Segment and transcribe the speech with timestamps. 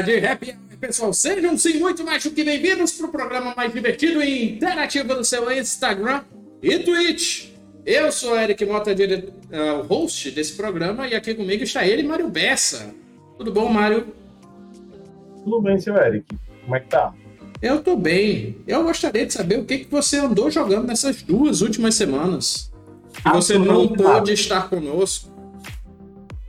[0.00, 1.12] De happy hour, pessoal.
[1.12, 5.22] Sejam sim muito mais do que bem-vindos para o programa mais divertido e interativo do
[5.22, 6.22] seu Instagram
[6.62, 7.50] e Twitch.
[7.84, 9.28] Eu sou Eric Mota, dire...
[9.52, 12.94] uh, o host desse programa, e aqui comigo está ele, Mário Bessa.
[13.36, 14.06] Tudo bom, Mário?
[15.44, 16.24] Tudo bem, seu Eric.
[16.64, 17.12] Como é que tá?
[17.60, 18.56] Eu tô bem.
[18.66, 22.72] Eu gostaria de saber o que, que você andou jogando nessas duas últimas semanas.
[23.22, 25.31] Que você não pôde estar conosco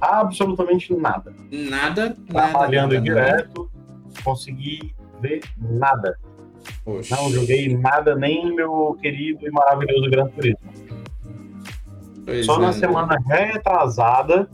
[0.04, 1.34] absolutamente nada.
[1.52, 2.16] Nada?
[2.28, 4.24] Trabalhando nada, direto, nada.
[4.24, 6.18] consegui ver nada.
[6.84, 7.16] Poxa.
[7.16, 10.72] Não joguei nada, nem meu querido e maravilhoso Gran Turismo.
[12.26, 12.74] Pois Só é, na né?
[12.74, 14.50] semana retrasada,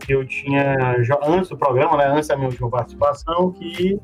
[0.00, 4.00] que eu tinha, antes do programa, né, antes da minha última participação, que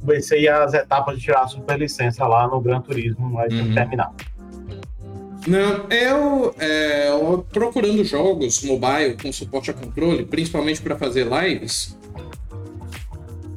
[0.00, 3.74] comecei as etapas de tirar a superlicença lá no Gran Turismo, mas uhum.
[3.74, 4.12] terminar.
[5.46, 11.96] Não, eu, é, eu procurando jogos mobile com suporte a controle, principalmente para fazer lives.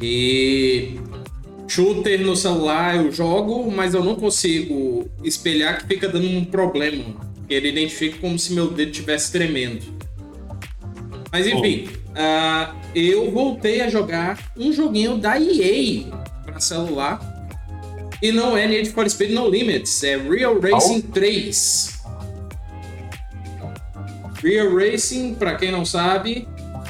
[0.02, 1.00] E
[1.68, 7.16] shooter no celular eu jogo, mas eu não consigo espelhar que fica dando um problema.
[7.50, 9.84] Ele identifica como se meu dedo estivesse tremendo.
[11.32, 16.06] Mas enfim, ah, eu voltei a jogar um joguinho da EA
[16.46, 17.33] para celular.
[18.24, 22.02] E não é Need for Speed No Limits, é Real Racing 3.
[24.42, 26.48] Real Racing, para quem não sabe,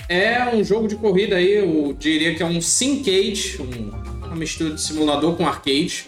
[0.08, 3.90] é um jogo de corrida aí, eu diria que é um Syncade, um,
[4.28, 6.08] uma mistura de simulador com arcade,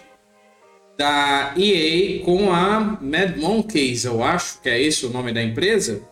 [0.95, 6.07] da EA com a Mad Monkeys, eu acho que é esse o nome da empresa.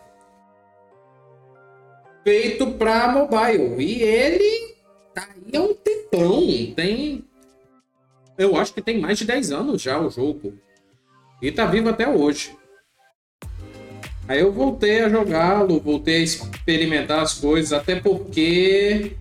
[2.24, 3.80] Feito para mobile.
[3.80, 4.74] E ele
[5.14, 6.42] tá aí há um tempão.
[6.74, 7.24] Tem
[8.36, 10.54] eu acho que tem mais de 10 anos já o jogo.
[11.40, 12.56] E tá vivo até hoje.
[14.26, 19.12] Aí eu voltei a jogá-lo, voltei a experimentar as coisas, até porque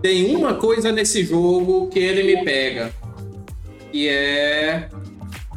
[0.00, 2.92] tem uma coisa nesse jogo que ele me pega.
[3.90, 4.88] Que é.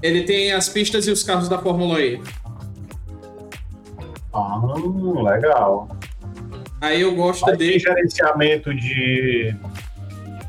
[0.01, 2.19] Ele tem as pistas e os carros da Fórmula E.
[4.33, 4.59] Ah,
[5.23, 5.95] legal.
[6.81, 7.79] Aí eu gosto Mas tem dele.
[7.79, 9.55] gerenciamento de,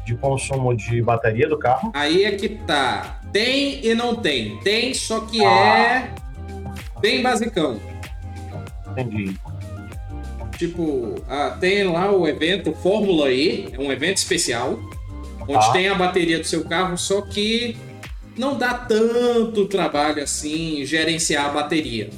[0.05, 1.91] de consumo de bateria do carro?
[1.95, 3.21] Aí é que tá.
[3.33, 4.59] Tem e não tem.
[4.61, 6.09] Tem, só que Ah.
[6.97, 7.81] é bem basicão.
[8.91, 9.35] Entendi.
[10.57, 14.79] Tipo, ah, tem lá o evento Fórmula E, é um evento especial,
[15.49, 15.73] onde Ah.
[15.73, 17.77] tem a bateria do seu carro, só que
[18.37, 22.11] não dá tanto trabalho assim gerenciar a bateria.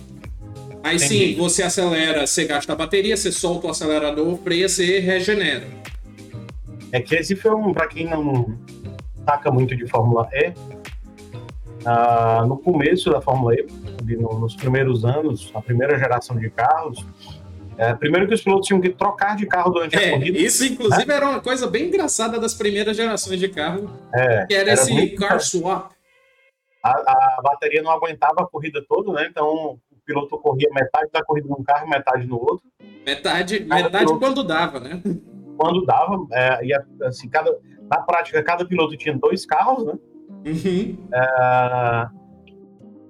[0.83, 1.35] Aí sim, Entendi.
[1.35, 5.67] você acelera, você gasta a bateria, você solta o acelerador, freia, você regenera.
[6.97, 8.59] É que esse foi um, pra quem não
[9.27, 10.55] saca muito de Fórmula E,
[11.85, 13.67] ah, no começo da Fórmula E,
[14.01, 17.05] ali no- nos primeiros anos, a primeira geração de carros,
[17.77, 20.39] é, primeiro que os pilotos tinham que trocar de carro durante a É, corrida.
[20.39, 24.71] isso inclusive era uma coisa bem engraçada das primeiras gerações de carro, É, que era,
[24.71, 25.91] era esse muito car swap.
[26.83, 29.29] a, a bateria não aguentava a corrida toda, né?
[29.31, 29.47] Então
[29.93, 32.63] o piloto corria metade da corrida num carro, metade no outro.
[33.05, 34.19] Metade, Cada metade piloto.
[34.19, 35.03] quando dava, né?
[35.57, 36.73] Quando dava, é, e
[37.05, 37.57] assim, cada,
[37.91, 39.95] na prática, cada piloto tinha dois carros, né?
[40.47, 40.97] Uhum.
[41.13, 42.11] Ah,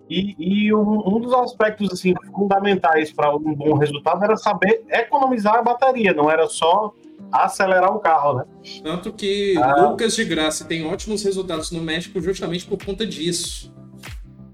[0.08, 5.56] e e um, um dos aspectos assim, fundamentais para um bom resultado era saber economizar
[5.56, 6.92] a bateria, não era só
[7.32, 8.44] acelerar o carro, né?
[8.82, 9.88] Tanto que Ah.
[9.88, 13.74] Lucas de Graça tem ótimos resultados no México justamente por conta disso.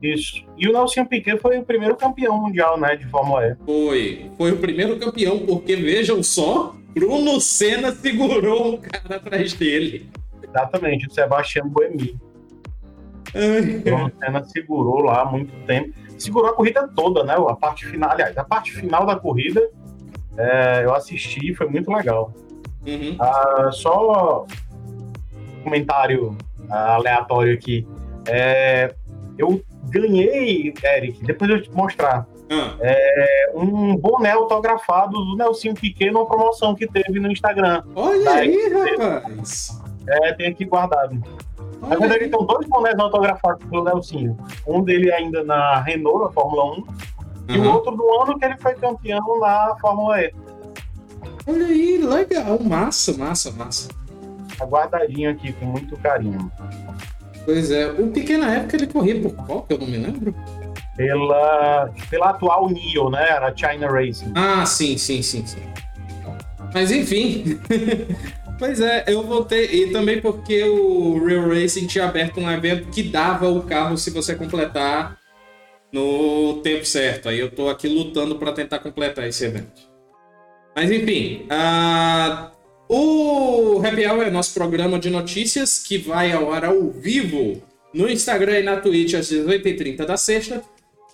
[0.03, 0.43] Isso.
[0.59, 3.57] E o Nelson Piquet foi o primeiro campeão mundial, né, de Fórmula E.
[3.65, 10.11] Foi, foi o primeiro campeão, porque vejam só, Bruno Senna segurou um cara atrás dele.
[10.43, 12.19] Exatamente, o Sebastião Buemi.
[13.35, 15.95] O Bruno Senna segurou lá há muito tempo.
[16.19, 17.35] Segurou a corrida toda, né?
[17.35, 19.69] A parte final, aliás, a parte final da corrida
[20.37, 22.33] é, eu assisti, foi muito legal.
[22.87, 23.17] Uhum.
[23.19, 24.45] Ah, só
[25.33, 26.37] um comentário
[26.71, 27.87] ah, aleatório aqui.
[28.29, 28.95] É,
[29.39, 36.11] eu ganhei, Eric, depois eu te mostrar, Ah, é, um boné autografado do Nelson Piquet
[36.11, 37.83] numa promoção que teve no Instagram.
[37.95, 38.41] olha Vai.
[38.41, 39.81] aí, rapaz.
[40.07, 41.23] É, tem aqui guardado.
[41.81, 42.31] Na verdade, aí.
[42.31, 44.37] tem dois bonés autografados pelo Nelsinho.
[44.67, 46.77] Um dele ainda na Renault, na Fórmula
[47.49, 50.33] 1, e o outro do ano que ele foi campeão na Fórmula E.
[51.47, 53.89] Olha aí, legal, massa, massa, massa.
[54.57, 56.51] Tá guardadinho aqui com muito carinho.
[57.45, 60.35] Pois é, o Piquet na época ele corria por qual, que eu não me lembro?
[60.97, 63.29] Pela, pela atual NIO, né?
[63.31, 64.33] Era China Racing.
[64.35, 65.63] Ah, sim, sim, sim, sim.
[66.75, 67.59] Mas enfim.
[68.59, 69.65] pois é, eu voltei.
[69.65, 74.11] E também porque o Real Racing tinha aberto um evento que dava o carro se
[74.11, 75.19] você completar
[75.93, 77.29] no tempo certo.
[77.29, 79.93] Aí eu tô aqui lutando para tentar completar esse evento.
[80.75, 82.51] Mas enfim, uh,
[82.89, 87.63] o Happy Hour é nosso programa de notícias que vai ao ar ao vivo
[87.93, 90.63] no Instagram e na Twitch às 18h30 da sexta.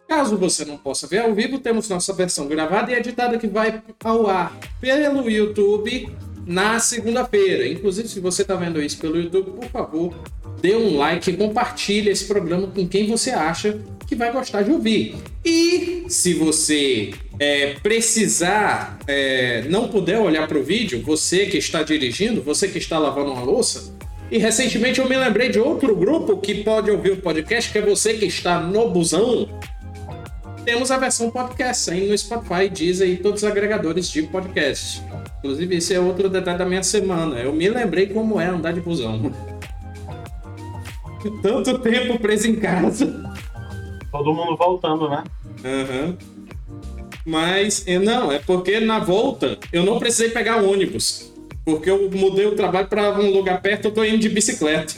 [0.09, 3.83] Caso você não possa ver ao vivo, temos nossa versão gravada e editada que vai
[4.03, 6.09] ao ar pelo YouTube
[6.47, 7.69] na segunda-feira.
[7.69, 10.15] Inclusive, se você está vendo isso pelo YouTube, por favor,
[10.63, 14.71] dê um like e compartilhe esse programa com quem você acha que vai gostar de
[14.71, 15.15] ouvir.
[15.45, 21.83] E se você é, precisar, é, não puder olhar para o vídeo, você que está
[21.83, 23.95] dirigindo, você que está lavando uma louça,
[24.31, 27.83] e recentemente eu me lembrei de outro grupo que pode ouvir o podcast, que é
[27.83, 29.49] você que está no busão.
[30.69, 35.03] Temos a versão podcast aí no Spotify, Deezer e todos os agregadores de podcast.
[35.39, 37.41] Inclusive, esse é outro detalhe da minha semana.
[37.41, 39.33] Eu me lembrei como é andar de busão.
[41.41, 43.07] Tanto tempo preso em casa.
[44.13, 45.25] Todo mundo voltando, né?
[45.65, 46.17] Uhum.
[47.25, 51.33] Mas, não, é porque na volta eu não precisei pegar ônibus.
[51.65, 54.97] Porque eu mudei o trabalho para um lugar perto, eu tô indo de bicicleta.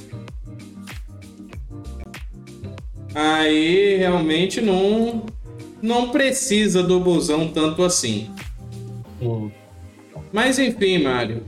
[3.14, 5.26] Aí realmente não
[5.82, 8.30] não precisa do busão tanto assim.
[9.20, 9.50] Hum.
[10.32, 11.44] Mas enfim, Mário.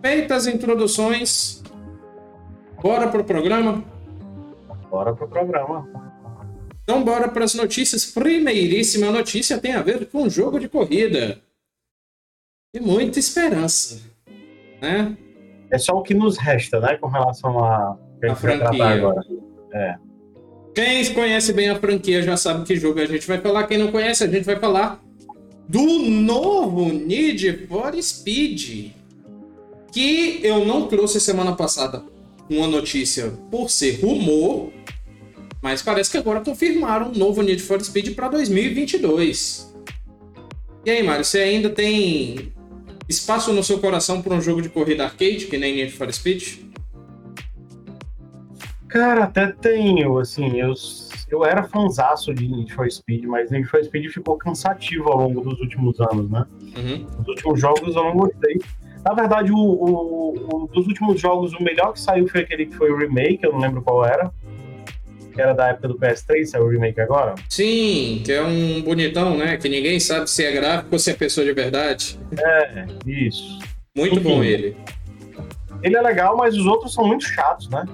[0.00, 1.62] Feitas as introduções,
[2.80, 3.82] bora pro programa?
[4.90, 5.88] Bora pro programa.
[6.82, 8.06] Então bora para as notícias.
[8.06, 11.40] Primeiríssima notícia tem a ver com jogo de corrida.
[12.74, 14.00] E muita esperança,
[14.80, 15.16] né?
[15.70, 17.98] É só o que nos resta, né, com relação a,
[18.30, 18.86] a franquia.
[18.86, 19.20] agora.
[19.72, 19.96] É.
[20.78, 23.66] Quem conhece bem a franquia já sabe que jogo a gente vai falar.
[23.66, 25.02] Quem não conhece, a gente vai falar
[25.68, 28.92] do novo Need for Speed.
[29.92, 32.04] Que eu não trouxe semana passada
[32.48, 34.70] uma notícia por ser rumor,
[35.60, 39.74] mas parece que agora confirmaram um novo Need for Speed para 2022.
[40.86, 42.52] E aí, Mário, você ainda tem
[43.08, 46.67] espaço no seu coração para um jogo de corrida arcade que nem Need for Speed?
[48.88, 50.72] Cara, até tenho, assim, eu,
[51.30, 55.42] eu era fanzaço de Need for Speed, mas Need for Speed ficou cansativo ao longo
[55.42, 56.46] dos últimos anos, né?
[56.76, 57.06] Uhum.
[57.20, 58.58] Os últimos jogos eu não gostei.
[59.04, 62.76] Na verdade, o, o, o, dos últimos jogos, o melhor que saiu foi aquele que
[62.76, 64.30] foi o remake, eu não lembro qual era.
[65.34, 67.34] Que era da época do PS3, saiu o remake agora?
[67.48, 69.56] Sim, que é um bonitão, né?
[69.56, 72.18] Que ninguém sabe se é gráfico ou se é pessoa de verdade.
[72.38, 73.58] É, isso.
[73.94, 74.76] Muito Enfim, bom ele.
[75.82, 77.84] Ele é legal, mas os outros são muito chatos, né?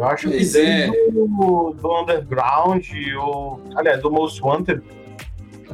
[0.00, 0.86] Eu acho pois que é.
[1.10, 2.86] do, do Underground,
[3.22, 4.80] ou, aliás, do Most Wanted.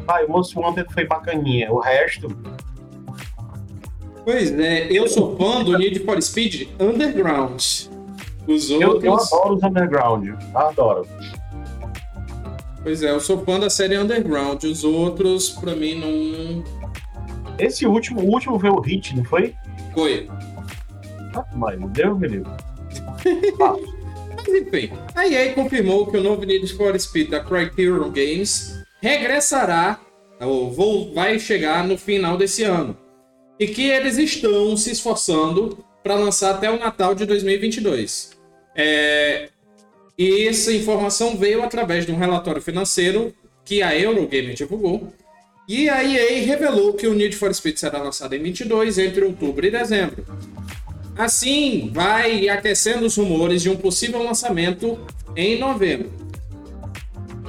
[0.08, 1.72] Ah, o Most Wanted foi bacaninha.
[1.72, 2.26] O resto.
[4.24, 7.62] Pois é, eu sou fã do Need for Speed Underground.
[8.48, 8.70] Os outros.
[8.80, 10.28] Eu, eu adoro os Underground.
[10.52, 11.06] Adoro.
[12.82, 14.64] Pois é, eu sou fã da série Underground.
[14.64, 16.64] Os outros, pra mim, não.
[17.60, 19.54] Esse último, o último foi o Hit, não foi?
[19.94, 20.28] Foi.
[21.32, 22.50] Ah, mas Deus me livre.
[24.56, 30.00] Enfim, a EA confirmou que o novo Need for Speed da Criterion Games regressará,
[30.40, 30.72] ou
[31.12, 32.96] vai chegar no final desse ano.
[33.58, 38.30] E que eles estão se esforçando para lançar até o Natal de 2022.
[38.74, 39.48] É,
[40.18, 43.34] e essa informação veio através de um relatório financeiro
[43.64, 45.12] que a Eurogame divulgou.
[45.68, 49.66] E a EA revelou que o Need for Speed será lançado em 22 entre outubro
[49.66, 50.24] e dezembro.
[51.16, 54.98] Assim, vai aquecendo os rumores de um possível lançamento
[55.34, 56.10] em novembro.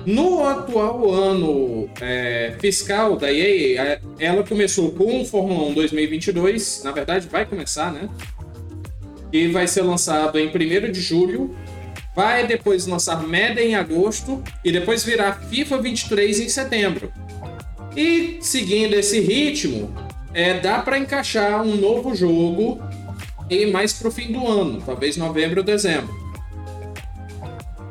[0.06, 6.82] No atual ano é, fiscal da EA, é, ela começou com o Fórmula 1 2022,
[6.86, 8.08] na verdade vai começar, né?
[9.34, 11.54] E vai ser lançado em 1 de julho,
[12.16, 17.12] vai depois lançar Madden em agosto e depois virar FIFA 23 em setembro.
[17.98, 19.94] E seguindo esse ritmo,
[20.34, 22.82] é, dá para encaixar um novo jogo
[23.50, 26.14] e mais para o fim do ano, talvez novembro ou dezembro.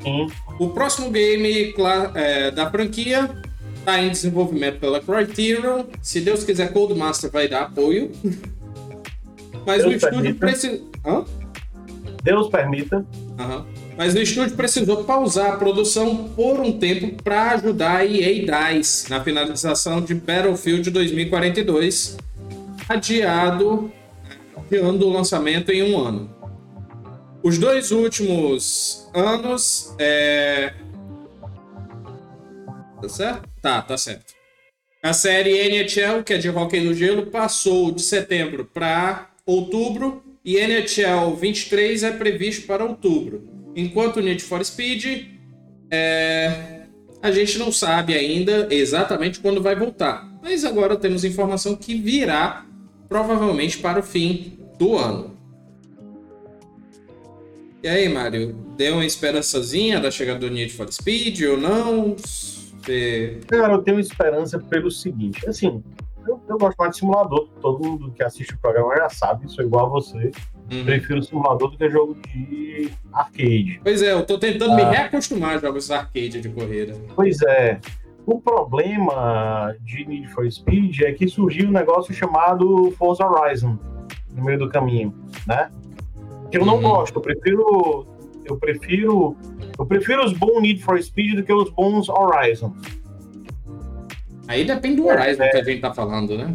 [0.02, 0.28] Sim.
[0.58, 1.74] O próximo game
[2.14, 3.30] é, da franquia
[3.76, 5.84] está em desenvolvimento pela Criterion.
[6.00, 8.10] Se Deus quiser, Codemaster vai dar apoio.
[9.66, 10.80] Mas Deus o estúdio precisa.
[12.22, 13.04] Deus permita.
[13.38, 13.64] Uhum.
[13.96, 19.10] Mas o estúdio precisou pausar a produção por um tempo para ajudar a EA DICE
[19.10, 22.16] na finalização de Battlefield 2042,
[22.88, 23.90] adiado
[24.66, 26.34] adiando o lançamento em um ano.
[27.42, 29.94] Os dois últimos anos.
[29.98, 30.74] É...
[33.00, 33.48] Tá certo?
[33.62, 34.34] Tá, tá certo.
[35.02, 40.56] A série NHL, que é de hockey no gelo, passou de setembro para outubro e
[40.56, 43.44] NHL 23 é previsto para outubro.
[43.76, 45.36] Enquanto Need for Speed
[45.88, 46.86] É,
[47.22, 52.66] a gente não sabe ainda exatamente quando vai voltar, mas agora temos informação que virá
[53.08, 55.36] provavelmente para o fim do ano.
[57.82, 62.16] E aí, Mário, deu uma esperançazinha da chegada do Need for Speed ou não?
[62.16, 63.40] Você...
[63.46, 65.82] Cara, eu tenho esperança pelo seguinte, assim,
[66.26, 69.64] eu, eu, gosto mais de simulador, todo mundo que assiste o programa já sabe, sou
[69.64, 70.32] igual a você.
[70.72, 70.84] Uhum.
[70.84, 73.80] Prefiro simulador do que jogo de arcade.
[73.82, 74.76] Pois é, eu tô tentando ah.
[74.76, 76.94] me reacostumar a jogos arcade de corrida.
[77.14, 77.78] Pois é.
[78.26, 83.78] O problema de Need for Speed é que surgiu um negócio chamado Forza Horizon
[84.36, 85.14] no meio do caminho,
[85.46, 85.70] né?
[86.50, 86.82] Que eu não uhum.
[86.82, 88.06] gosto, eu prefiro
[88.44, 89.36] eu prefiro
[89.78, 92.74] eu prefiro os bons Need for Speed do que os bons Horizon.
[94.46, 95.48] Aí depende do Horizon é.
[95.48, 96.54] que a gente tá falando, né?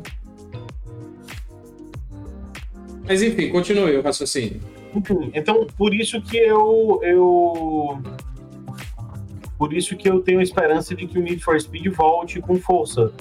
[3.06, 4.62] Mas enfim, continue o raciocínio.
[4.96, 8.02] Enfim, então por isso que eu, eu.
[9.58, 13.12] Por isso que eu tenho esperança de que o Need for Speed volte com força.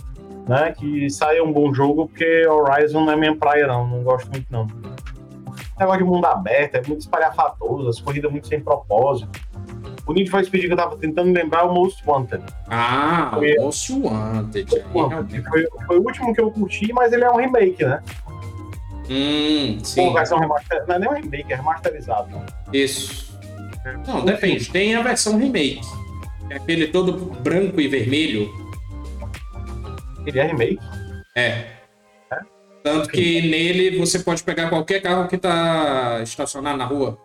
[0.50, 0.74] Né?
[0.76, 3.86] Que saia um bom jogo, porque Horizon não é minha praia, não.
[3.86, 4.66] Não gosto muito, não.
[5.78, 9.30] Negócio de mundo aberto, é muito espalhafatoso, as corridas muito sem propósito.
[10.04, 12.42] O Need for Speed que eu tava tentando lembrar é o Most Wanted.
[12.68, 14.84] Ah, foi, o Most Wanted.
[14.92, 15.42] Wanted.
[15.48, 18.02] Foi, foi, o último que eu curti, mas ele é um remake, né?
[19.08, 20.00] Hum, sim.
[20.00, 20.86] Ou versão remasterizada.
[20.88, 22.28] Não é nem um remake, é remasterizado.
[22.72, 23.38] Isso.
[24.04, 24.68] Não, depende.
[24.68, 25.80] Tem a versão remake.
[26.50, 28.69] É aquele todo branco e vermelho.
[30.26, 30.80] Ele é remake?
[31.36, 31.48] É.
[32.30, 32.40] é?
[32.82, 37.18] Tanto que nele você pode pegar qualquer carro que tá estacionado na rua.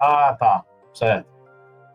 [0.00, 0.64] Ah, tá.
[0.94, 1.28] Certo.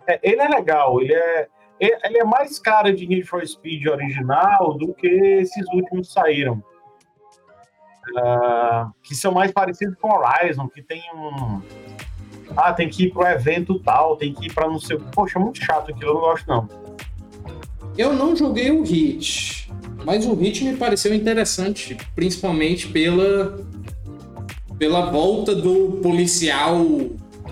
[0.07, 1.47] É, ele é legal, ele é,
[1.79, 6.63] ele é mais cara de Need for Speed original do que esses últimos saíram.
[8.17, 11.59] Uh, que são mais parecidos com Horizon, que tem um.
[12.55, 14.99] Ah, tem que ir pro evento tal, tem que ir pra não sei.
[15.11, 16.69] Poxa, muito chato aquilo, eu não gosto não.
[17.97, 19.64] Eu não joguei o Hit,
[20.05, 23.57] mas o Hit me pareceu interessante, principalmente pela
[24.77, 26.85] pela volta do policial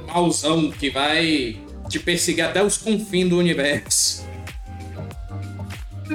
[0.07, 1.57] mauzão que vai
[1.87, 4.23] te perseguir até os confins do universo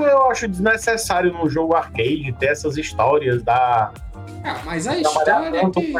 [0.04, 3.92] eu acho desnecessário no jogo arcade ter essas histórias da.
[4.44, 5.58] Ah, mas a história.
[5.58, 5.92] É que...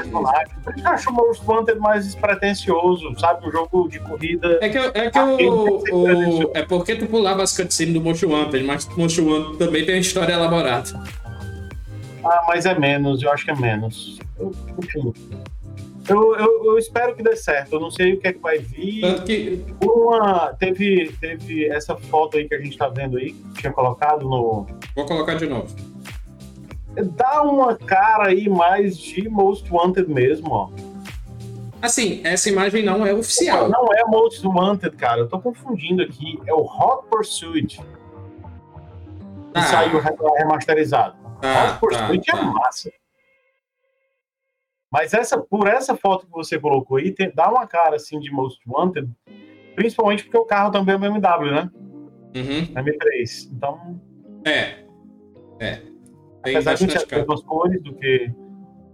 [0.80, 3.46] Eu acho o Most Wanted mais despretensioso, sabe?
[3.46, 4.58] Um jogo de corrida.
[4.60, 8.64] É que, é que o, o, É porque tu pulava as cutscenes do Most Wanted,
[8.64, 10.88] mas o Most Wanted também tem uma história elaborada.
[12.24, 14.18] Ah, mas é menos, eu acho que é menos.
[14.38, 14.52] Eu.
[16.08, 17.74] Eu, eu, eu, espero que dê certo.
[17.74, 19.22] Eu não sei o que é que vai vir.
[19.24, 19.62] que...
[19.84, 24.22] Uma, teve, teve essa foto aí que a gente tá vendo aí, que tinha colocado
[24.22, 24.66] no.
[24.96, 25.68] Vou colocar de novo.
[27.16, 30.70] Dá uma cara aí mais de Most Wanted mesmo, ó.
[31.80, 33.68] Assim, essa imagem não é oficial.
[33.68, 35.20] Não, não é Most Wanted, cara.
[35.20, 36.40] Eu tô confundindo aqui.
[36.46, 37.78] É o Hot Pursuit.
[37.78, 37.84] Que
[39.54, 39.62] ah.
[39.62, 40.00] saiu
[40.36, 41.16] remasterizado.
[41.40, 42.46] Ah, Hot Pursuit tá, é tá.
[42.46, 42.92] massa.
[44.90, 48.30] Mas essa, por essa foto que você colocou aí, tem, dá uma cara assim de
[48.30, 49.08] Most Wanted,
[49.76, 51.70] principalmente porque o carro também é BMW, né?
[52.34, 52.74] Uhum.
[52.74, 53.50] M3.
[53.52, 54.00] Então.
[54.44, 54.84] É.
[55.60, 55.82] É.
[56.48, 58.30] Tem apesar de ter as mesmas cores do que.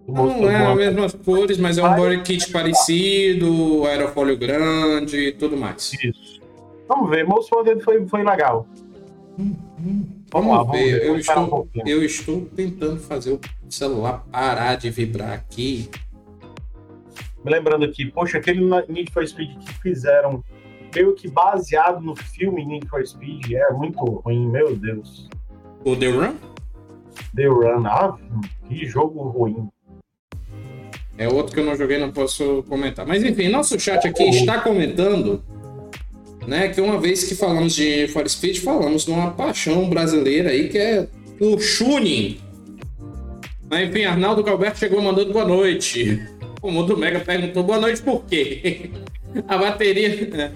[0.06, 5.56] Não é as mesmas cores, mas é um body kit parecido, aerofólio grande e tudo
[5.56, 5.92] mais.
[5.94, 6.40] Isso.
[6.88, 8.66] Vamos ver, Most Wanted foi, foi legal.
[9.38, 10.04] Hum, hum.
[10.30, 11.00] Vamos, vamos lá, ver.
[11.00, 11.06] ver.
[11.06, 15.88] Eu, estou, um eu estou tentando fazer o celular parar de vibrar aqui.
[17.42, 20.42] Me lembrando aqui, poxa, aquele Need for Speed que fizeram
[20.94, 25.28] meio que baseado no filme Need for Speed é muito ruim, meu Deus.
[25.84, 26.53] O The Run?
[27.35, 28.16] The Run, ah,
[28.68, 29.68] que jogo ruim.
[31.16, 33.06] É outro que eu não joguei, não posso comentar.
[33.06, 35.42] Mas enfim, nosso chat aqui está comentando
[36.47, 36.68] né?
[36.68, 40.78] Que uma vez que falamos de For Speed, falamos de uma paixão brasileira aí que
[40.78, 41.06] é
[41.40, 42.38] o Shunin.
[43.71, 46.23] Mas, enfim, Arnaldo Calberto chegou mandando boa noite.
[46.62, 48.90] O Mundo Mega perguntou boa noite por quê?
[49.49, 50.52] A bateria.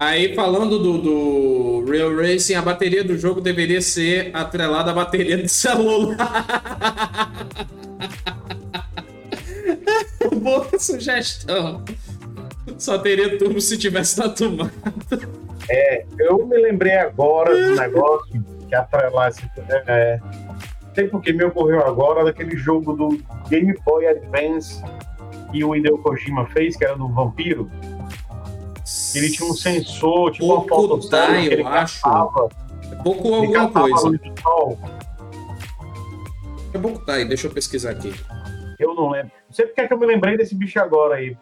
[0.00, 5.38] Aí, falando do, do Real Racing, a bateria do jogo deveria ser atrelada à bateria
[5.38, 7.32] do celular.
[10.40, 11.84] Boa sugestão.
[12.78, 14.72] Só teria turbo se tivesse na tomada.
[15.68, 19.50] É, eu me lembrei agora do negócio que atrelasse.
[19.86, 20.20] É,
[20.94, 24.82] sei porque me ocorreu agora daquele jogo do Game Boy Advance
[25.50, 27.70] que o Hideo Kojima fez, que era do vampiro.
[29.18, 32.02] Ele tinha um sensor, tipo Pouco uma foto tá, eu acho.
[32.02, 32.48] Capava,
[32.90, 34.20] é pouco alguma coisa.
[36.72, 38.12] É pouco tá aí, deixa eu pesquisar aqui.
[38.78, 39.32] Eu não lembro.
[39.46, 41.36] Não sei porque é que eu me lembrei desse bicho agora aí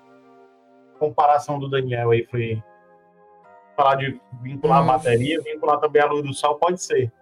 [0.99, 2.63] comparação do Daniel aí foi.
[3.77, 7.13] falar de vincular a bateria, vincular também a luz do sol, pode ser.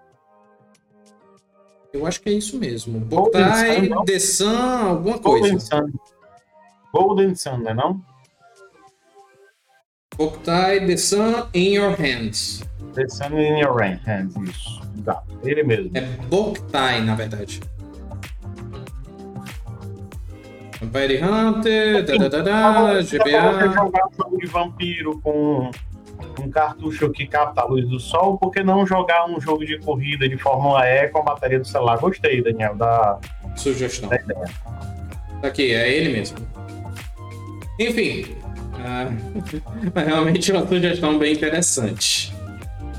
[1.93, 3.01] Eu acho que é isso mesmo.
[3.01, 4.05] Golden Sun, Boktai, não?
[4.05, 5.59] The Sun, alguma Golden coisa.
[5.61, 5.93] Sun.
[6.93, 8.01] Golden Sun, né não?
[10.17, 12.63] Boktai, The Sun in Your Hands.
[12.95, 14.81] The Sun in Your Hands, isso.
[14.99, 15.91] Exato, ele mesmo.
[15.95, 17.61] É Boktai, na verdade.
[20.81, 23.73] Vampire Hunter, da, da, da, da, pra você GBA.
[23.73, 25.71] jogar um jogo de vampiro com
[26.41, 29.79] um cartucho que capta a luz do sol, por que não jogar um jogo de
[29.79, 31.99] corrida de Fórmula E com a bateria do celular?
[31.99, 33.19] Gostei, Daniel, da,
[33.57, 34.09] Sugestão.
[34.09, 34.45] da ideia.
[35.41, 36.39] Tá aqui, é ele mesmo.
[37.79, 38.44] Enfim.
[38.85, 39.09] Ah,
[39.99, 42.35] realmente é uma sugestão bem interessante.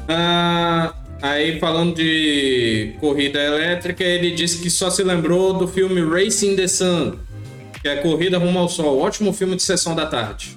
[0.07, 6.55] Ah, aí, falando de corrida elétrica, ele disse que só se lembrou do filme Racing
[6.55, 7.19] the Sun,
[7.83, 8.99] que é Corrida Rumo ao Sol.
[8.99, 10.55] Ótimo filme de sessão da tarde.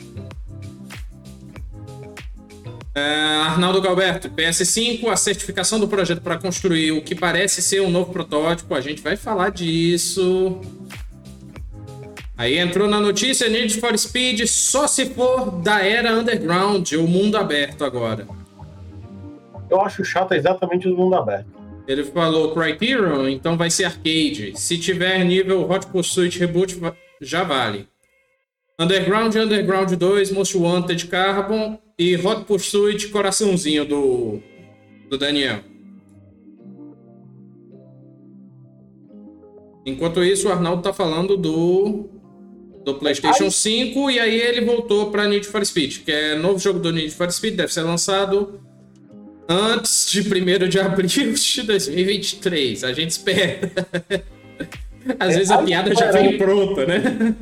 [2.94, 7.90] Ah, Arnaldo Galberto, PS5, a certificação do projeto para construir o que parece ser um
[7.90, 8.75] novo protótipo.
[8.75, 10.58] A gente vai falar disso.
[12.38, 17.37] Aí entrou na notícia Need for Speed só se for da era underground, o mundo
[17.37, 18.28] aberto agora.
[19.68, 21.49] Eu acho chato exatamente o mundo aberto.
[21.88, 24.52] Ele falou Criterion, então vai ser arcade.
[24.54, 26.80] Se tiver nível Hot Pursuit Reboot,
[27.21, 27.88] já vale.
[28.78, 34.40] Underground, Underground 2, Most Wanted Carbon e Hot Pursuit Coraçãozinho do,
[35.11, 35.59] do Daniel.
[39.85, 42.17] Enquanto isso, o Arnaldo tá falando do
[42.92, 46.78] do PlayStation 5 e aí ele voltou para Need for Speed, que é novo jogo
[46.78, 48.61] do Need for Speed, deve ser lançado
[49.49, 52.85] antes de 1 de abril de 2023.
[52.85, 53.70] A gente espera.
[55.18, 57.35] Às vezes a aí piada já vem pronta, né?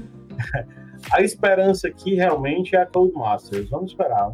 [1.11, 3.71] A esperança aqui realmente é a Codemasters.
[3.71, 4.33] Vamos esperar.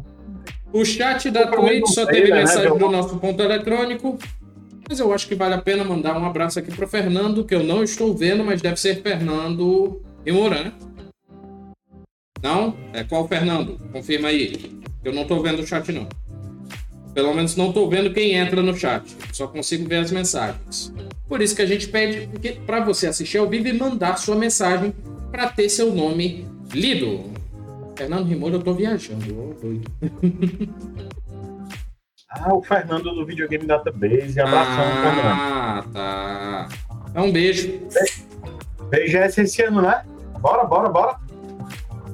[0.71, 4.17] O chat da Twitch só teve né, mensagem do nosso ponto eletrônico.
[4.89, 7.63] Mas eu acho que vale a pena mandar um abraço aqui pro Fernando, que eu
[7.63, 10.73] não estou vendo, mas deve ser Fernando Imura, né?
[12.43, 12.75] Não?
[12.91, 13.79] É qual Fernando?
[13.93, 14.77] Confirma aí.
[15.03, 16.07] Eu não tô vendo o chat, não.
[17.13, 19.15] Pelo menos não tô vendo quem entra no chat.
[19.31, 20.93] Só consigo ver as mensagens.
[21.27, 22.27] Por isso que a gente pede
[22.65, 24.93] para você assistir ao vivo e mandar sua mensagem
[25.31, 27.31] para ter seu nome lido.
[27.95, 29.39] Fernando Rimura, eu tô viajando.
[29.39, 29.89] ô doido.
[32.35, 34.39] Ah, o Fernando do Videogame Database.
[34.39, 35.23] Abração, Fernando.
[35.23, 36.69] Ah, tá.
[37.13, 37.79] É um beijo.
[38.89, 40.03] BGS esse ano, né?
[40.39, 41.19] Bora, bora, bora.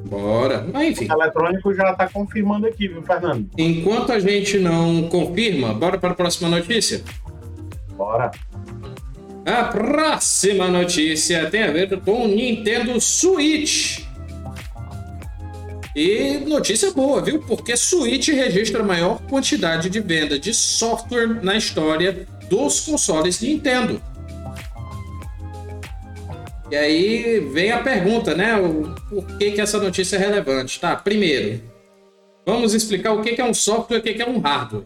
[0.09, 0.65] Bora.
[0.73, 3.47] Mas enfim, O eletrônico já tá confirmando aqui, viu, Fernando?
[3.57, 7.01] enquanto a gente não confirma, bora para a próxima notícia?
[7.95, 8.31] Bora.
[9.45, 14.01] A próxima notícia tem a ver com o Nintendo Switch.
[15.95, 17.39] E notícia boa, viu?
[17.41, 24.01] Porque Switch registra a maior quantidade de venda de software na história dos consoles Nintendo.
[26.71, 28.55] E aí vem a pergunta, né?
[28.55, 30.79] O, por que, que essa notícia é relevante?
[30.79, 31.61] Tá, primeiro,
[32.45, 34.83] vamos explicar o que, que é um software e o que, que é um hardware.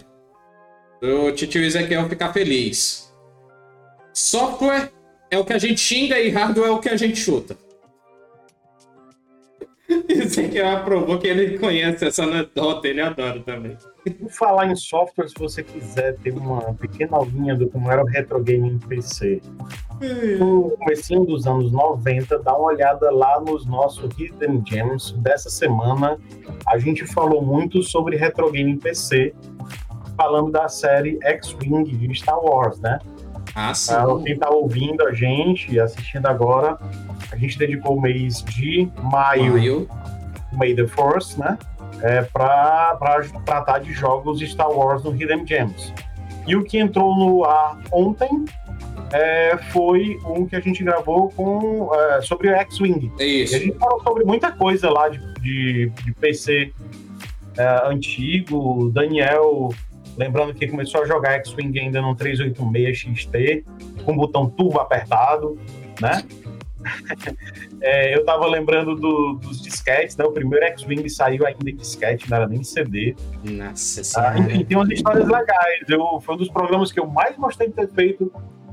[1.02, 3.14] O tio Ezequiel ficar feliz.
[4.14, 4.92] Software
[5.30, 7.58] é o que a gente xinga e hardware é o que a gente chuta.
[10.10, 13.78] Ezequiel aprovou que ele conhece essa anedota, ele adora também.
[14.20, 18.06] Por falar em software, se você quiser ter uma pequena aulinha do como era o
[18.06, 19.42] retro game em PC,
[20.40, 26.18] no comecinho dos anos 90, dá uma olhada lá nos nossos Hidden Gems dessa semana.
[26.68, 29.34] A gente falou muito sobre retro game em PC,
[30.18, 33.00] falando da série X-Wing de Star Wars, né?
[33.56, 33.94] Ah, sim.
[33.94, 36.78] Ah, quem tá ouvindo a gente, assistindo agora,
[37.34, 39.90] a gente dedicou o mês de maio Maio.
[40.52, 41.58] May the Force, né?
[42.02, 42.98] É, para
[43.46, 45.94] tratar de jogos Star Wars no Hidden Gems.
[46.46, 48.46] E o que entrou no ar ontem
[49.12, 53.12] é, foi um que a gente gravou com, é, sobre o X-Wing.
[53.20, 53.58] É E a isso.
[53.60, 56.72] gente falou sobre muita coisa lá de, de, de PC
[57.58, 58.92] é, antigo.
[58.92, 59.70] Daniel,
[60.18, 63.64] lembrando que começou a jogar X-Wing ainda no 386 XT,
[64.04, 65.58] com o botão turbo apertado,
[66.02, 66.24] né?
[67.82, 70.24] É, eu tava lembrando do- dos disquetes, né?
[70.26, 73.16] O primeiro X-Wing saiu ainda em disquete, não era nem CD.
[73.44, 74.40] Nossa Ah, senhora.
[74.40, 75.82] enfim, tem umas histórias legais.
[75.90, 78.32] Eu, foi um dos programas que eu mais gostei de ter feito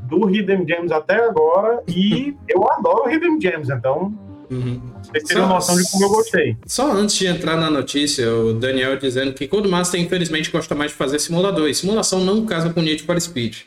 [0.08, 1.82] do Hidden Gems até agora.
[1.88, 4.12] E eu adoro Hidden Gems, então
[4.50, 4.80] Uhum.
[5.14, 6.56] vocês noção de como eu gostei.
[6.66, 10.96] Só antes de entrar na notícia, o Daniel dizendo que Codemaster infelizmente gosta mais de
[10.96, 11.68] fazer simulador.
[11.68, 13.58] E simulação não casa com Need for Speed.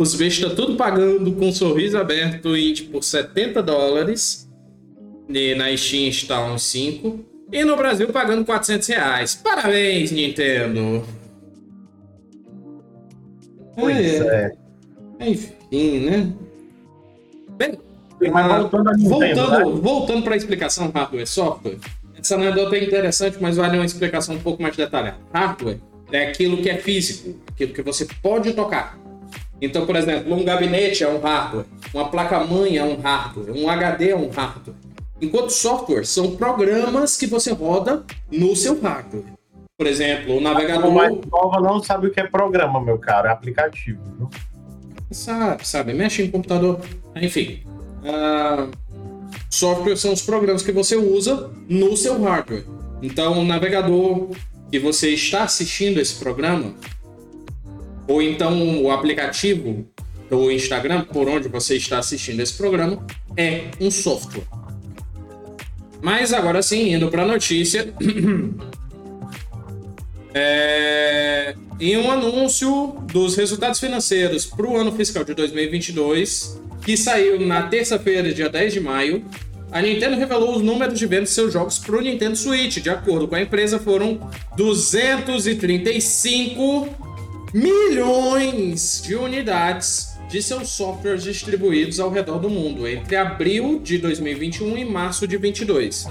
[0.00, 4.50] Os bichos tá tudo pagando com um sorriso aberto e tipo 70 dólares.
[5.28, 7.22] E na Steam está uns 5.
[7.52, 9.34] E no Brasil pagando 400 reais.
[9.34, 11.04] Parabéns, Nintendo!
[13.74, 14.56] Pois é.
[15.20, 15.28] é.
[15.28, 16.32] Enfim, né?
[17.58, 17.78] Bem,
[18.32, 19.80] mas voltando Nintendo, voltando, né?
[19.82, 21.76] voltando para a explicação hardware software,
[22.18, 25.18] essa anedota é interessante, mas vale uma explicação um pouco mais detalhada.
[25.30, 25.78] Hardware
[26.10, 28.99] é aquilo que é físico, aquilo que você pode tocar.
[29.60, 34.10] Então, por exemplo, um gabinete é um hardware, uma placa-mãe é um hardware, um HD
[34.10, 34.76] é um hardware.
[35.20, 39.24] Enquanto software são programas que você roda no seu hardware.
[39.76, 40.90] Por exemplo, o navegador.
[40.90, 44.00] A mais nova não sabe o que é programa, meu caro, é aplicativo.
[44.16, 44.30] Viu?
[45.10, 46.80] Sabe, sabe, mexe em computador.
[47.16, 47.62] Enfim.
[48.02, 48.70] Uh,
[49.50, 52.64] software são os programas que você usa no seu hardware.
[53.02, 54.28] Então, o navegador
[54.70, 56.74] que você está assistindo esse programa,
[58.10, 59.86] ou então o aplicativo
[60.28, 64.42] do Instagram por onde você está assistindo esse programa, é um software.
[66.02, 67.94] Mas agora sim, indo para a notícia.
[70.34, 71.54] é...
[71.78, 77.62] Em um anúncio dos resultados financeiros para o ano fiscal de 2022, que saiu na
[77.62, 79.24] terça-feira, dia 10 de maio,
[79.70, 82.78] a Nintendo revelou os números de vendas de seus jogos para o Nintendo Switch.
[82.78, 84.18] De acordo com a empresa, foram
[84.56, 87.09] 235
[87.52, 94.78] milhões de unidades de seus softwares distribuídos ao redor do mundo entre abril de 2021
[94.78, 96.06] e março de 2022,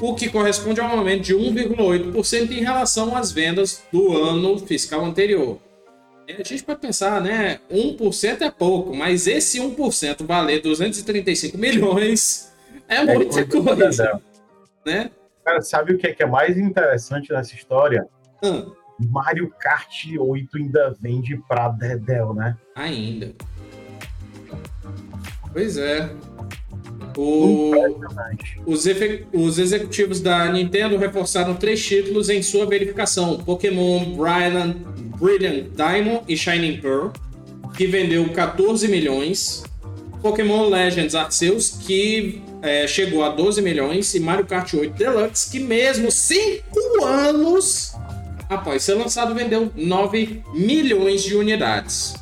[0.00, 5.04] o que corresponde a um aumento de 1,8% em relação às vendas do ano fiscal
[5.04, 5.58] anterior.
[6.28, 7.60] A gente pode pensar, né?
[7.70, 12.52] 1% é pouco, mas esse 1% valer 235 milhões
[12.88, 14.20] é, é muita coisa.
[14.84, 15.10] Né?
[15.44, 18.06] Cara, sabe o que é, que é mais interessante nessa história?
[18.42, 18.70] Hum.
[18.98, 22.56] Mario Kart 8 ainda vende pra Dedel, né?
[22.74, 23.34] Ainda.
[25.52, 26.10] Pois é.
[27.16, 27.72] O...
[28.64, 28.86] Os,
[29.34, 34.76] os, executivos da Nintendo reforçaram três títulos em sua verificação: Pokémon Brilliant,
[35.18, 37.08] Brilliant Diamond e Shining Pearl,
[37.76, 39.62] que vendeu 14 milhões,
[40.22, 45.60] Pokémon Legends Arceus, que é, chegou a 12 milhões, e Mario Kart 8 Deluxe, que
[45.60, 47.91] mesmo 5 anos
[48.54, 52.14] após ser lançado, vendeu 9 milhões de unidades.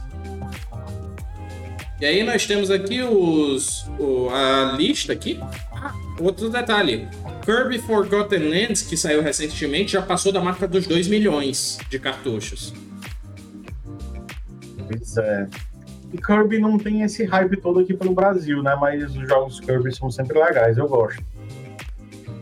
[2.00, 5.38] E aí nós temos aqui os, o, a lista aqui.
[5.72, 7.06] Ah, outro detalhe.
[7.44, 12.72] Kirby Forgotten Lands, que saiu recentemente, já passou da marca dos 2 milhões de cartuchos.
[14.88, 15.48] Pois é.
[16.12, 18.76] E Kirby não tem esse hype todo aqui pelo Brasil, né?
[18.80, 21.22] Mas os jogos Kirby são sempre legais, eu gosto.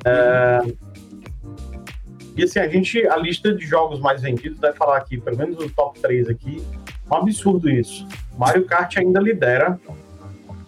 [0.05, 0.61] É...
[2.39, 5.59] E assim, a gente, a lista de jogos mais vendidos vai falar aqui, pelo menos
[5.59, 6.63] o top 3 aqui.
[7.11, 8.07] Um absurdo isso.
[8.39, 9.77] Mario Kart ainda lidera.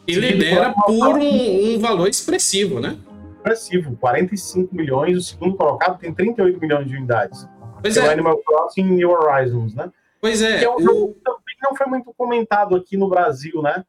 [0.04, 2.98] E lidera por um, um, valor expressivo, né?
[3.36, 5.16] Expressivo, 45 milhões.
[5.16, 7.48] O segundo colocado tem 38 milhões de unidades.
[7.80, 8.02] Pois é.
[8.02, 9.92] O Animal Crossing New Horizons, né?
[10.20, 10.58] Pois é.
[10.58, 13.84] Que é um jogo que também não foi muito comentado aqui no Brasil, né?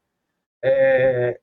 [0.62, 1.40] É...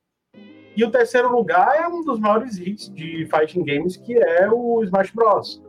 [0.74, 4.82] E o terceiro lugar é um dos maiores hits de fighting games, que é o
[4.84, 5.60] Smash Bros.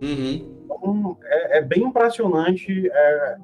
[0.00, 0.56] Uhum.
[0.64, 2.88] Então, é, é, bem impressionante.
[2.90, 3.36] É,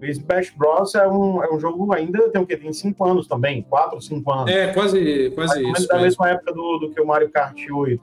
[0.00, 0.94] o Smash Bros.
[0.94, 2.56] É um, é um jogo ainda, tem o que?
[2.56, 4.50] Tem 5 anos também, 4 ou 5 anos.
[4.50, 5.88] É, quase, quase Mais isso.
[5.88, 8.02] Da mesma época do, do que o Mario Kart 8.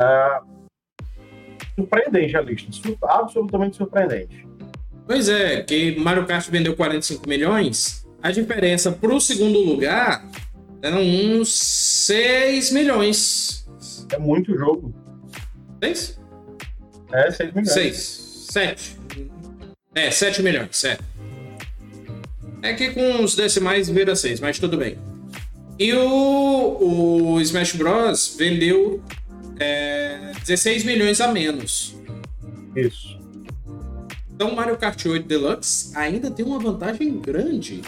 [0.00, 0.40] É,
[1.74, 2.70] surpreendente a lista,
[3.02, 4.46] absolutamente surpreendente.
[5.06, 10.26] Pois é, que Mario Kart vendeu 45 milhões, a diferença para o segundo lugar
[10.82, 13.66] eram uns 6 milhões.
[14.12, 14.92] É muito jogo.
[15.82, 16.20] 6?
[17.16, 17.72] É, 6 milhões.
[17.72, 18.46] 6.
[18.50, 18.96] 7.
[19.94, 20.98] É, 7 milhões, é.
[22.62, 24.98] É que com os decimais vira 6, mas tudo bem.
[25.78, 28.36] E o, o Smash Bros.
[28.36, 29.02] vendeu
[29.58, 31.96] é, 16 milhões a menos.
[32.74, 33.18] Isso.
[34.34, 37.80] Então Mario Kart 8 Deluxe ainda tem uma vantagem grande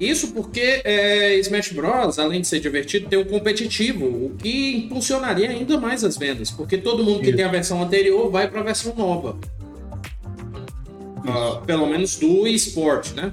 [0.00, 5.50] isso porque é, Smash Bros, além de ser divertido, tem um competitivo, o que impulsionaria
[5.50, 8.64] ainda mais as vendas, porque todo mundo que tem a versão anterior vai para a
[8.64, 9.36] versão nova.
[11.18, 13.32] Uh, pelo menos do eSport, né?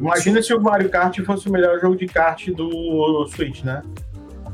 [0.00, 3.82] Imagina se o Mario Kart fosse o melhor jogo de kart do Switch, né?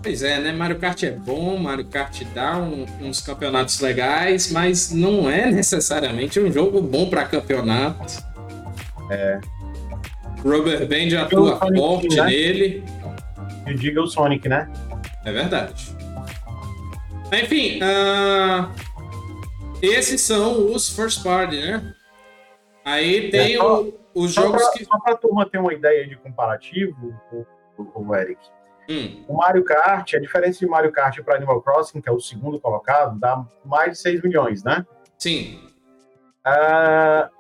[0.03, 0.53] Pois é, né?
[0.53, 6.41] Mario Kart é bom, Mario Kart dá um, uns campeonatos legais, mas não é necessariamente
[6.41, 8.23] um jogo bom para campeonato.
[9.11, 9.41] É.
[10.43, 12.27] Rubber Band atua forte né?
[12.27, 12.85] nele.
[13.67, 14.71] E diga o Sonic, né?
[15.25, 15.95] É verdade.
[17.33, 18.69] Enfim, uh,
[19.81, 21.95] esses são os first party, né?
[22.85, 24.85] Aí tem é, só, o, os só jogos pra, que.
[24.85, 27.47] Só para a turma ter uma ideia de comparativo, o,
[27.79, 28.41] o, o Eric.
[28.89, 29.25] Hum.
[29.29, 32.59] O Mario Kart, a diferença de Mario Kart para Animal Crossing, que é o segundo
[32.59, 34.85] colocado, dá mais de 6 milhões, né?
[35.17, 35.61] Sim.
[36.45, 37.31] Uh,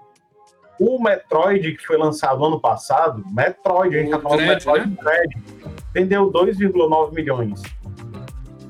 [0.81, 4.89] O Metroid, que foi lançado ano passado, Metroid, a gente O tá falando Dread, Metroid
[4.89, 4.97] né?
[5.03, 5.31] Dread,
[5.93, 7.61] vendeu 2,9 milhões.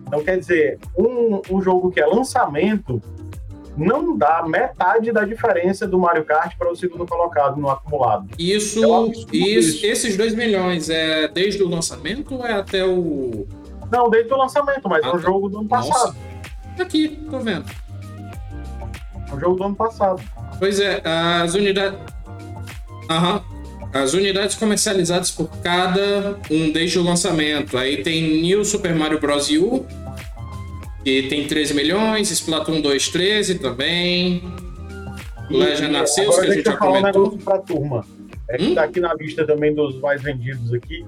[0.08, 3.00] Então, quer dizer, um, um jogo que é lançamento
[3.76, 8.26] não dá metade da diferença do Mario Kart para o segundo colocado no acumulado.
[8.36, 9.86] Isso, É um isso, isso.
[9.86, 13.46] esses 2 milhões é desde o lançamento ou é até o.
[13.90, 15.88] Não, desde o lançamento, mas é Ah, um jogo do ano Nossa.
[15.92, 16.16] passado.
[16.80, 17.66] Aqui, tô vendo.
[19.30, 20.20] É um jogo do ano passado.
[20.60, 21.98] Pois é, as unidades.
[23.10, 23.42] Aham.
[23.92, 27.76] As unidades comercializadas por cada um desde o lançamento.
[27.76, 29.50] Aí tem New Super Mario Bros.
[29.50, 29.84] U,
[31.02, 34.44] que tem 13 milhões, Splatoon 2, 13 também.
[35.50, 37.22] Legend Arceus, que a gente já um comentou.
[37.24, 38.04] negócio pra turma.
[38.48, 38.74] É que Hum?
[38.76, 41.04] tá aqui na lista também dos mais vendidos aqui.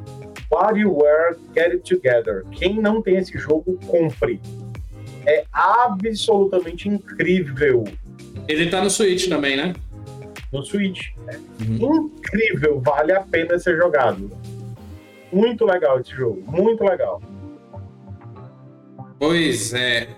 [0.50, 2.44] WarioWare Get It Together.
[2.50, 4.40] Quem não tem esse jogo, compre.
[5.24, 7.84] É absolutamente incrível
[8.52, 9.72] Ele tá no Switch também, né?
[10.52, 11.08] no Switch.
[11.60, 12.06] Uhum.
[12.06, 14.30] Incrível, vale a pena ser jogado.
[15.32, 17.22] Muito legal esse jogo, muito legal.
[19.18, 20.08] Pois é.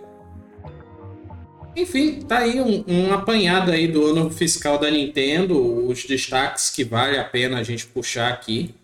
[1.77, 6.85] Enfim, tá aí um, um apanhado aí do ano fiscal da Nintendo, os destaques que
[6.85, 8.75] vale a pena a gente puxar aqui.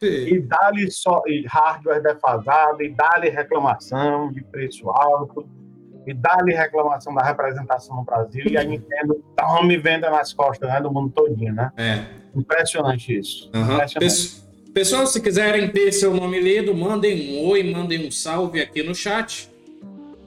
[0.00, 5.48] E dá-lhe só e hardware defasado, e dá-lhe reclamação de preço alto,
[6.06, 10.80] e dá-lhe reclamação da representação no Brasil, e a Nintendo tome venda nas costas né,
[10.80, 11.70] do mundo todinho, né?
[11.76, 12.04] É.
[12.34, 13.50] Impressionante isso.
[13.54, 13.74] Aham.
[13.74, 13.98] Impressionante.
[13.98, 18.82] Pes- Pessoal, se quiserem ter seu nome lido, mandem um oi, mandem um salve aqui
[18.82, 19.48] no chat.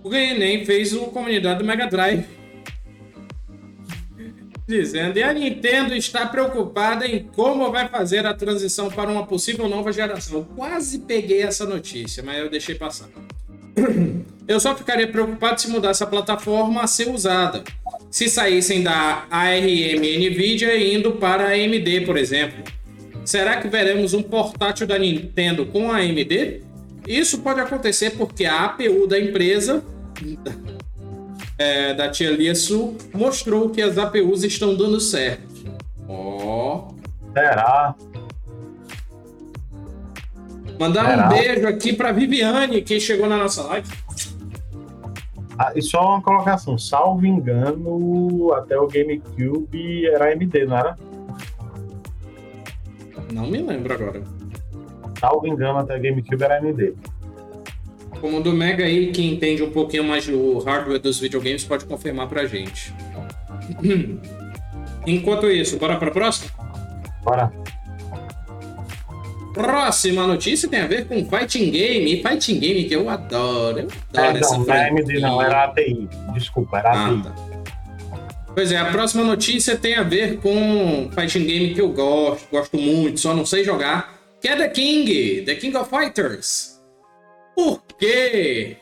[0.01, 2.25] O Enem fez uma comunidade do Mega Drive.
[4.65, 9.67] Dizendo, e a Nintendo está preocupada em como vai fazer a transição para uma possível
[9.67, 10.45] nova geração.
[10.55, 13.09] Quase peguei essa notícia, mas eu deixei passar.
[14.47, 17.63] Eu só ficaria preocupado se mudasse a plataforma a ser usada.
[18.09, 22.63] Se saíssem da ARM Nvidia e indo para a AMD, por exemplo.
[23.25, 26.61] Será que veremos um portátil da Nintendo com a AMD?
[27.05, 29.83] Isso pode acontecer porque a APU da empresa,
[31.59, 35.43] é, da tia Lia Sul, mostrou que as APUs estão dando certo.
[36.07, 36.87] Ó.
[37.33, 37.95] Será?
[40.79, 43.87] Mandar um beijo aqui para Viviane, que chegou na nossa live.
[45.57, 50.95] Ah, e só uma colocação, salvo engano, até o GameCube era AMD, não era?
[53.33, 54.21] Não me lembro agora.
[55.19, 56.93] Salvo engano, até o GameCube era AMD.
[58.21, 62.27] Como do Mega aí, que entende um pouquinho mais do hardware dos videogames, pode confirmar
[62.27, 62.93] pra gente.
[65.07, 66.51] Enquanto isso, bora pra próxima?
[67.23, 67.51] Bora.
[69.57, 72.21] Próxima notícia tem a ver com Fighting Game.
[72.21, 73.79] Fighting Game que eu adoro.
[74.13, 75.19] Eu É, adoro essa não, AMD, franquia.
[75.19, 76.09] não, era ATI.
[76.33, 77.23] Desculpa, era Ah, ATI.
[77.23, 77.35] tá.
[78.53, 82.75] Pois é, a próxima notícia tem a ver com Fighting Game que eu gosto, gosto
[82.77, 86.79] muito, só não sei jogar, que é The King, The King of Fighters.
[87.55, 88.77] Por quê?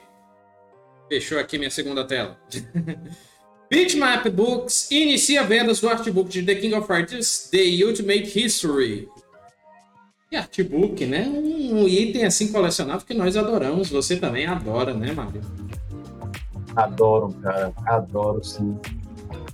[1.09, 2.37] Fechou aqui minha segunda tela.
[3.69, 9.07] Bitmap Books inicia vendas do artbook de The King of Fighters The Ultimate History.
[10.35, 11.29] E artbook, né?
[11.29, 13.89] Um item assim colecionável que nós adoramos.
[13.89, 15.39] Você também adora, né, Mário?
[16.75, 17.71] Adoro, cara.
[17.85, 18.77] Adoro, sim.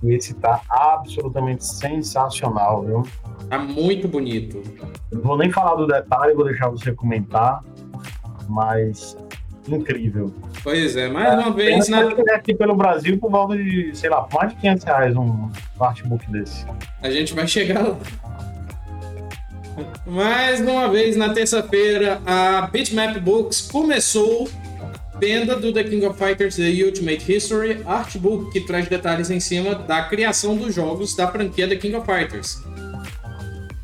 [0.02, 3.04] E esse tá absolutamente sensacional, viu?
[3.48, 4.60] Tá muito bonito.
[5.12, 7.62] Não vou nem falar do detalhe, vou deixar você comentar,
[8.48, 9.16] mas
[9.68, 10.34] incrível.
[10.64, 12.12] Pois é, mais uma vez na...
[12.12, 15.48] que é aqui pelo Brasil por volta de, sei lá, mais de 500 reais um
[15.78, 16.66] artbook desse.
[17.00, 17.96] a gente vai chegar lá.
[20.06, 24.48] Mais uma vez na terça-feira, a Bitmap Books começou
[25.18, 29.74] venda do The King of Fighters The Ultimate History Artbook, que traz detalhes em cima
[29.74, 32.60] da criação dos jogos da franquia The King of Fighters.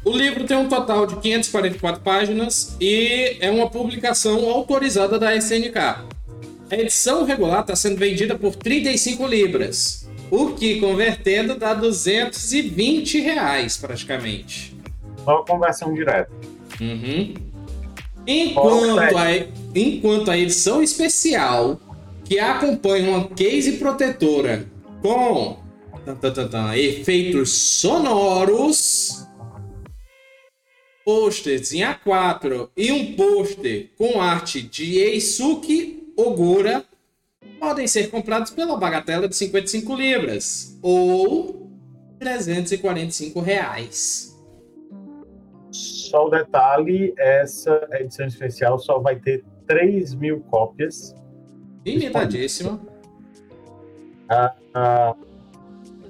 [0.05, 5.79] O livro tem um total de 544 páginas e é uma publicação autorizada da SNK.
[6.71, 13.77] A edição regular está sendo vendida por 35 libras, o que convertendo dá 220 reais
[13.77, 14.78] praticamente.
[15.29, 16.31] Só conversão direta.
[16.81, 17.35] Uhum.
[18.27, 19.27] Enquanto, a,
[19.75, 21.79] enquanto a edição especial,
[22.25, 24.67] que acompanha uma case protetora
[25.03, 25.59] com
[26.03, 29.27] tan, tan, tan, tan, efeitos sonoros,
[31.05, 36.87] posters em A4 e um pôster com arte de Eisuke Ogura
[37.61, 41.71] podem ser comprados pela bagatela de 55 libras ou
[42.19, 44.28] 345 reais.
[46.09, 51.15] Só o detalhe, essa edição especial só vai ter 3 mil cópias.
[51.85, 52.81] Limitadíssima.
[54.31, 55.15] Ah,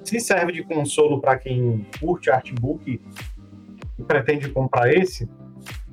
[0.05, 3.01] se serve de consolo para quem curte artbook
[3.97, 5.29] e pretende comprar esse,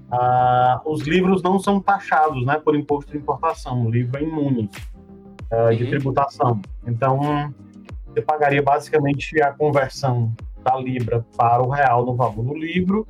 [0.09, 3.87] ah, os livros não são taxados né, por imposto de importação.
[3.87, 4.71] O livro é imune
[5.51, 6.61] ah, de tributação.
[6.87, 7.53] Então,
[8.07, 13.07] você pagaria basicamente a conversão da Libra para o real no valor do livro,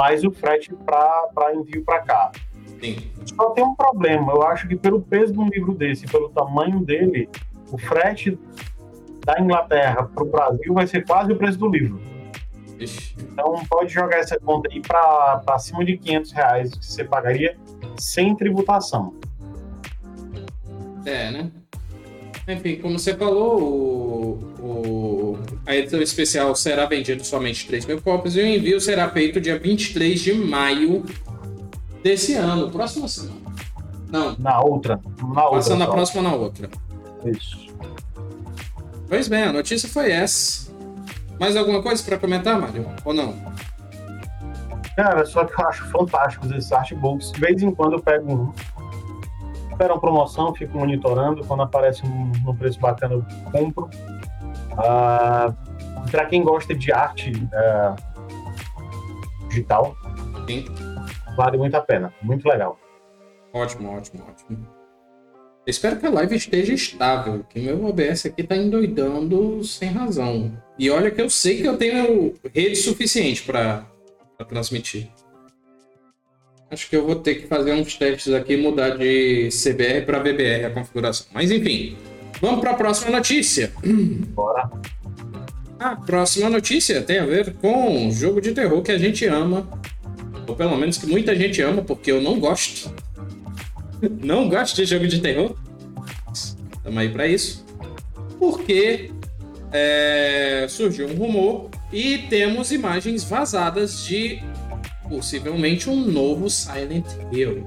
[0.00, 2.32] mais o frete para envio para cá.
[2.80, 2.96] Sim.
[3.26, 4.32] Só tem um problema.
[4.32, 7.28] Eu acho que pelo peso de um livro desse, pelo tamanho dele,
[7.70, 8.38] o frete
[9.26, 12.00] da Inglaterra para o Brasil vai ser quase o preço do livro.
[12.78, 13.14] Ixi.
[13.20, 17.58] Então pode jogar essa conta aí para cima de 500 reais que você pagaria
[17.98, 19.14] sem tributação.
[21.04, 21.52] É, né?
[22.52, 28.34] Enfim, como você falou, o, o, a edição especial será vendida somente 3 mil cópias
[28.36, 31.04] e o envio será feito dia 23 de maio
[32.02, 33.40] desse ano, próxima semana.
[34.10, 34.36] Não.
[34.38, 35.00] Na outra.
[35.34, 36.68] Na Passando na próxima na outra.
[37.24, 37.68] Isso.
[39.08, 40.70] Pois bem, a notícia foi essa.
[41.38, 42.86] Mais alguma coisa para comentar, Mário?
[43.04, 43.34] Ou não?
[44.96, 47.32] Cara, só que eu acho fantástico esses artbooks.
[47.32, 48.52] De vez em quando eu pego um.
[49.80, 51.42] Esperam promoção, fico monitorando.
[51.42, 53.86] Quando aparece um, um preço bacana, eu compro.
[53.86, 53.88] Uh,
[54.76, 55.54] ah,
[56.10, 59.96] para quem gosta de arte uh, digital,
[60.46, 60.66] Sim.
[61.34, 62.12] vale muito a pena.
[62.20, 62.78] Muito legal.
[63.54, 64.66] Ótimo, ótimo, ótimo.
[65.66, 70.62] espero que a live esteja estável, que meu OBS aqui tá endoidando sem razão.
[70.78, 73.86] E olha que eu sei que eu tenho rede suficiente para
[74.46, 75.08] transmitir.
[76.70, 80.20] Acho que eu vou ter que fazer uns testes aqui e mudar de CBR para
[80.20, 81.26] BBR a configuração.
[81.32, 81.96] Mas enfim,
[82.40, 83.72] vamos para a próxima notícia.
[84.34, 84.70] Bora.
[85.78, 89.68] A próxima notícia tem a ver com um jogo de terror que a gente ama.
[90.46, 92.92] Ou pelo menos que muita gente ama, porque eu não gosto
[94.22, 95.54] não gosto de jogo de terror.
[96.32, 97.64] Estamos aí para isso.
[98.38, 99.10] Porque
[99.72, 104.40] é, surgiu um rumor e temos imagens vazadas de
[105.10, 107.64] possivelmente um novo Silent Hill.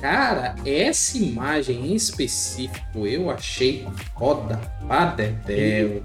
[0.00, 3.86] Cara, essa imagem em específico eu achei
[4.16, 4.56] foda
[4.88, 6.02] padedel.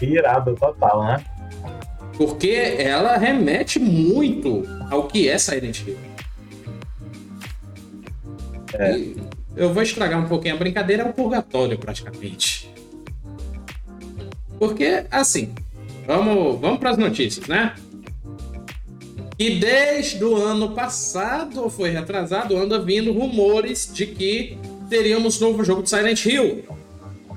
[0.00, 1.24] Irado total, né?
[2.16, 5.98] Porque ela remete muito ao que é Silent Hill.
[8.74, 9.00] É.
[9.56, 12.72] Eu vou estragar um pouquinho a brincadeira, é um purgatório praticamente.
[14.58, 15.54] Porque, assim,
[16.06, 17.74] vamos, vamos para as notícias, né?
[19.38, 24.56] E desde o ano passado, ou foi retrasado, anda vindo rumores de que
[24.88, 26.64] teríamos novo jogo de Silent Hill.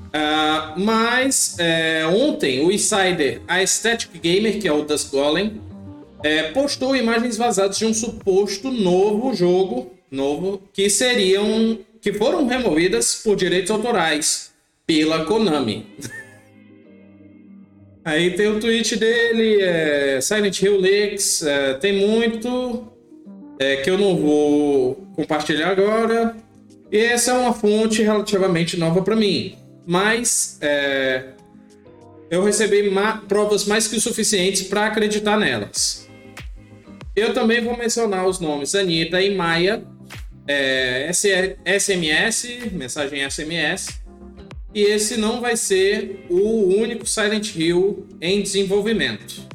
[0.08, 5.60] Uh, mas é, ontem o insider Aesthetic Gamer, que é o Dust Golem,
[6.22, 13.16] é, postou imagens vazadas de um suposto novo jogo novo que seriam que foram removidas
[13.16, 14.50] por direitos autorais
[14.86, 15.86] pela Konami.
[18.08, 22.90] Aí tem o tweet dele, é, Silent Hill Leaks, é, tem muito
[23.58, 26.34] é, que eu não vou compartilhar agora.
[26.90, 31.32] E essa é uma fonte relativamente nova para mim, mas é,
[32.30, 32.90] eu recebi
[33.28, 36.08] provas mais que suficientes para acreditar nelas.
[37.14, 39.84] Eu também vou mencionar os nomes Anitta e Maia,
[40.46, 44.00] é, SMS, mensagem SMS.
[44.74, 49.48] E esse não vai ser o único Silent Hill em desenvolvimento.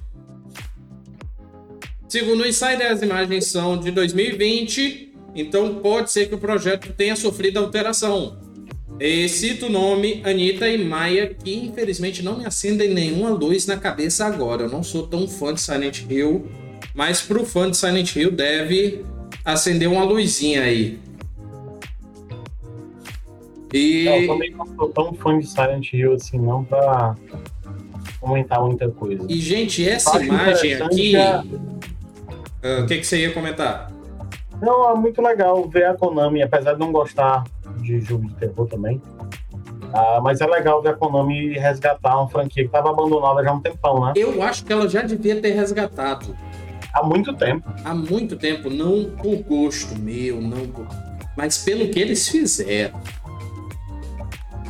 [2.08, 7.16] Segundo o Insider, as imagens são de 2020, então pode ser que o projeto tenha
[7.16, 8.38] sofrido alteração.
[9.00, 13.78] E cito o nome Anitta e Maia, que infelizmente não me acendem nenhuma luz na
[13.78, 14.64] cabeça agora.
[14.64, 16.48] Eu não sou tão fã de Silent Hill,
[16.94, 19.04] mas para o fã de Silent Hill deve
[19.44, 21.00] acender uma luzinha aí.
[23.74, 24.06] E...
[24.06, 27.16] eu também não sou tão fã de Silent Hill assim, não pra
[28.20, 29.26] comentar muita coisa.
[29.28, 31.16] E, gente, essa imagem aqui.
[31.16, 31.44] Ah,
[32.82, 33.92] o que, que você ia comentar?
[34.62, 37.44] Não, é muito legal ver a Konami, apesar de não gostar
[37.82, 39.02] de jogo de terror também.
[39.94, 43.54] Ah, mas é legal ver a Konami resgatar uma franquia que estava abandonada já há
[43.54, 44.14] um tempão, né?
[44.16, 46.36] Eu acho que ela já devia ter resgatado.
[46.94, 47.70] Há muito tempo.
[47.84, 50.88] Há muito tempo, não por gosto meu, não por...
[51.36, 53.02] mas pelo que eles fizeram.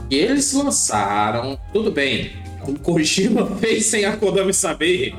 [0.09, 2.33] E eles lançaram, tudo bem,
[2.67, 5.15] o Kojima fez sem a Konami saber,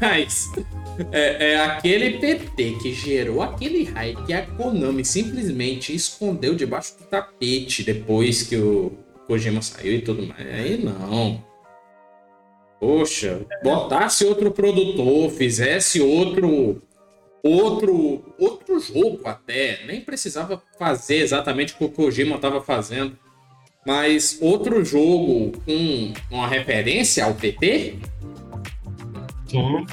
[0.00, 0.50] mas
[1.12, 7.04] é, é, aquele PT que gerou aquele hype que a Konami simplesmente escondeu debaixo do
[7.04, 8.92] tapete depois que o
[9.26, 10.40] Kojima saiu e tudo mais.
[10.40, 11.44] Aí não.
[12.80, 16.82] Poxa, botasse outro produtor, fizesse outro
[17.42, 23.18] outro outro jogo até, nem precisava fazer exatamente o que o Kojima estava fazendo.
[23.86, 27.94] Mas outro jogo com uma referência ao PT?
[29.48, 29.86] Sim.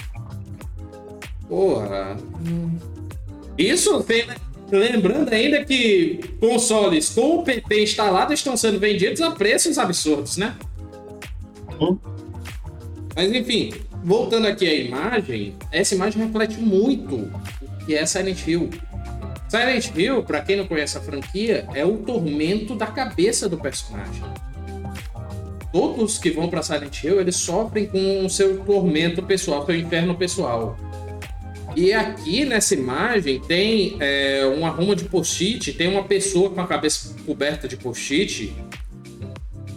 [1.48, 2.18] Porra.
[3.56, 4.04] Isso
[4.72, 10.56] lembrando ainda que consoles com o PT instalado estão sendo vendidos a preços absurdos, né?
[11.78, 12.00] Sim.
[13.16, 13.74] Mas enfim,
[14.04, 18.72] voltando aqui à imagem, essa imagem reflete muito o que é Silent Hill.
[19.54, 24.24] Silent Hill, para quem não conhece a franquia, é o tormento da cabeça do personagem.
[25.72, 30.16] Todos que vão para Silent Hill, eles sofrem com o seu tormento pessoal, seu inferno
[30.16, 30.76] pessoal.
[31.76, 36.66] E aqui nessa imagem tem é, uma ruma de post-it, tem uma pessoa com a
[36.66, 38.52] cabeça coberta de post-it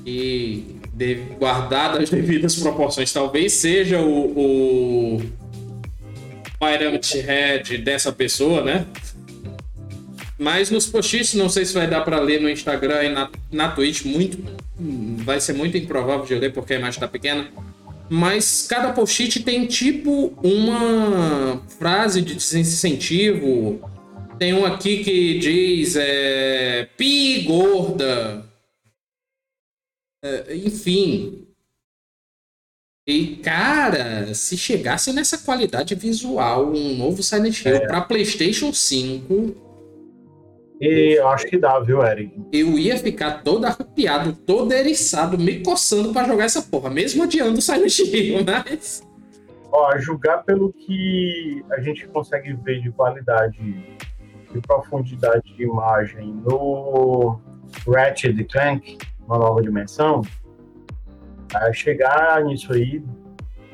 [0.06, 0.74] e
[1.38, 5.22] guardada as devidas proporções, talvez seja o, o
[6.58, 8.86] Pyramid Head dessa pessoa, né?
[10.38, 13.68] Mas nos post-its, não sei se vai dar para ler no Instagram e na, na
[13.70, 14.38] Twitch, muito,
[15.24, 17.48] vai ser muito improvável de ler porque a imagem está pequena
[18.08, 23.80] mas cada post-it tem tipo uma frase de desincentivo.
[24.38, 28.44] Tem um aqui que diz é, pi gorda.
[30.22, 31.46] É, enfim.
[33.08, 37.86] E cara, se chegasse nessa qualidade visual um novo Silent Hill é.
[37.86, 39.65] para PlayStation 5,
[40.80, 42.32] e eu acho que dá, viu, Eric?
[42.52, 47.58] Eu ia ficar todo arrepiado, todo eriçado, me coçando para jogar essa porra, mesmo adiando
[47.58, 49.02] o Silent Hill, mas.
[49.72, 53.58] Ó, julgar pelo que a gente consegue ver de qualidade
[54.54, 57.40] e profundidade de imagem no
[57.86, 60.22] Ratchet Clank, uma nova dimensão,
[61.54, 63.02] a chegar nisso aí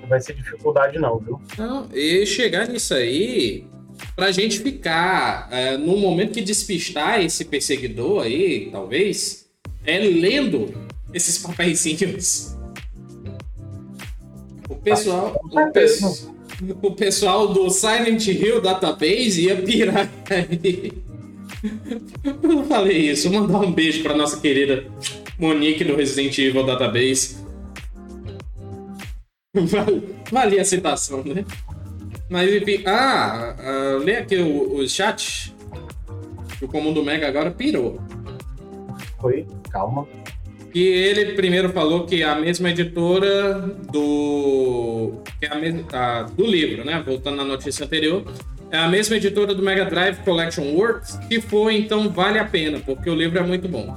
[0.09, 1.41] vai ser dificuldade não, viu?
[1.57, 3.67] Não, e chegar nisso aí,
[4.15, 9.47] pra gente ficar é, no momento que despistar esse perseguidor aí, talvez,
[9.85, 10.73] é lendo
[11.13, 12.57] esses papeizinhos.
[14.69, 15.87] O pessoal, o, pe
[16.83, 20.93] o pessoal do Silent Hill Database ia pirar aí.
[22.25, 23.31] Eu não falei isso.
[23.31, 24.87] Vou mandar um beijo pra nossa querida
[25.39, 27.37] Monique do Resident Evil Database.
[30.31, 31.45] Valia a citação, né?
[32.33, 35.55] Mas enfim, ah, uh, lê aqui o, o chat.
[36.63, 38.01] O Comando Mega agora pirou.
[39.21, 40.09] Foi, calma.
[40.75, 43.61] E ele primeiro falou que é a mesma editora
[43.93, 45.21] do.
[45.39, 47.03] Que é a mesma, ah, do livro, né?
[47.05, 48.25] Voltando na notícia anterior.
[48.71, 52.81] É a mesma editora do Mega Drive Collection Works, que foi, então vale a pena,
[52.81, 53.95] porque o livro é muito bom.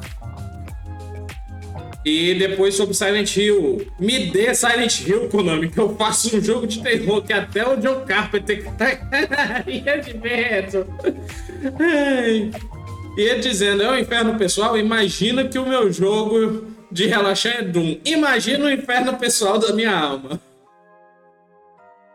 [2.06, 3.88] E depois sobre Silent Hill.
[4.00, 7.76] Me dê Silent Hill, Konami, que eu faço um jogo de terror que até o
[7.78, 8.64] John Carpenter
[9.66, 10.86] ia de medo.
[13.18, 17.58] E ele dizendo, é o um inferno pessoal, imagina que o meu jogo de relaxar
[17.58, 17.98] é Doom.
[18.06, 20.40] Imagina o inferno pessoal da minha alma.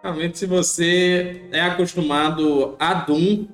[0.03, 3.47] Realmente, se você é acostumado a Doom,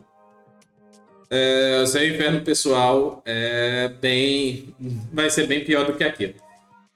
[1.30, 4.74] é, o seu inferno pessoal é bem.
[5.12, 6.34] vai ser bem pior do que aquilo.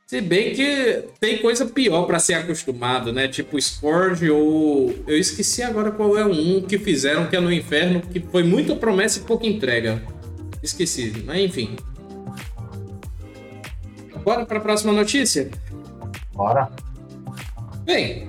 [0.07, 3.29] Se bem que tem coisa pior para ser acostumado, né?
[3.29, 4.93] Tipo Scourge ou.
[5.07, 8.75] Eu esqueci agora qual é um que fizeram que é no inferno, que foi muita
[8.75, 10.03] promessa e pouca entrega.
[10.63, 11.77] Esqueci, mas enfim.
[14.25, 15.49] Bora para a próxima notícia?
[16.35, 16.69] Bora.
[17.85, 18.29] Bem,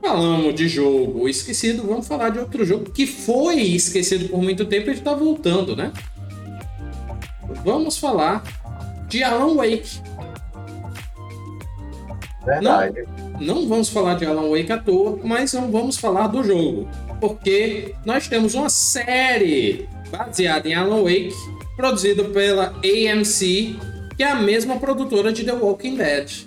[0.00, 4.90] Falamos de jogo esquecido, vamos falar de outro jogo que foi esquecido por muito tempo
[4.90, 5.92] e está voltando, né?
[7.64, 8.42] Vamos falar
[9.08, 10.00] de Alan Wake.
[12.44, 13.04] Verdade.
[13.40, 16.88] Não, não vamos falar de Alan Wake à toa, mas não vamos falar do jogo.
[17.20, 21.34] Porque nós temos uma série baseada em Alan Wake,
[21.76, 23.76] produzida pela AMC,
[24.16, 26.46] que é a mesma produtora de The Walking Dead.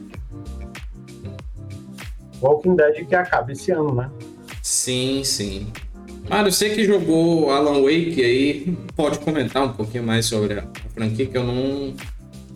[2.41, 4.09] Walking Dead que acaba esse ano, né?
[4.61, 5.71] Sim, sim.
[6.29, 10.63] Mário, você que jogou Alan Wake aí, pode comentar um pouquinho mais sobre a
[10.93, 11.93] franquia, que eu não,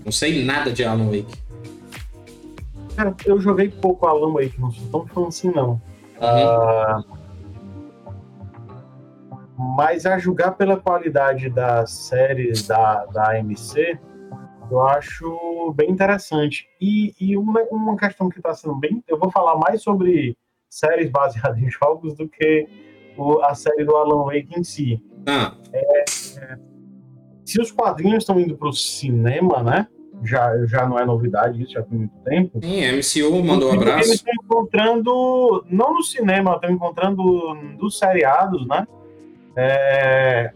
[0.04, 1.38] não sei nada de Alan Wake.
[2.96, 5.82] Cara, eu joguei pouco Alan Wake, não sou tão fã assim, não.
[6.22, 7.02] Uhum.
[7.02, 7.16] Uh,
[9.78, 14.00] mas a julgar pela qualidade das séries da, da AMC,
[14.70, 16.68] eu acho bem interessante.
[16.80, 19.04] E, e uma, uma questão que está sendo bem.
[19.08, 20.38] Eu vou falar mais sobre
[20.70, 22.68] séries baseadas em jogos do que
[23.18, 25.02] o, a série do Alan Wake em si.
[25.28, 25.56] Ah.
[25.74, 26.04] É,
[26.40, 26.58] é,
[27.44, 29.88] se os quadrinhos estão indo para o cinema, né?
[30.24, 32.60] Já, já não é novidade isso, já tem muito tempo.
[32.64, 34.10] Sim, a MCU mandou um abraço.
[34.10, 38.88] Eles estão encontrando, não no cinema, estão encontrando nos seriados, né?
[39.58, 40.54] É,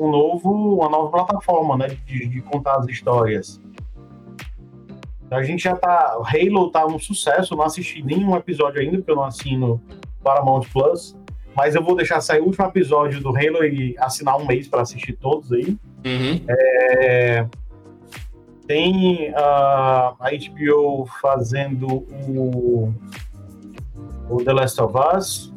[0.00, 3.60] um novo, uma nova plataforma, né, de, de contar as histórias.
[5.30, 6.18] A gente já tá.
[6.24, 9.80] Halo tá um sucesso, não assisti nenhum episódio ainda, porque eu não assino
[10.24, 11.16] Paramount Plus.
[11.54, 14.82] Mas eu vou deixar sair o último episódio do Halo e assinar um mês para
[14.82, 15.76] assistir todos aí.
[16.04, 16.40] Uhum.
[16.48, 17.46] É,
[18.66, 22.92] tem uh, a HBO fazendo o,
[24.28, 25.52] o The Last of Us.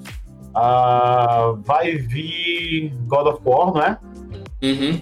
[0.55, 3.97] Uh, vai vir God of War, né?
[4.63, 5.01] Uhum.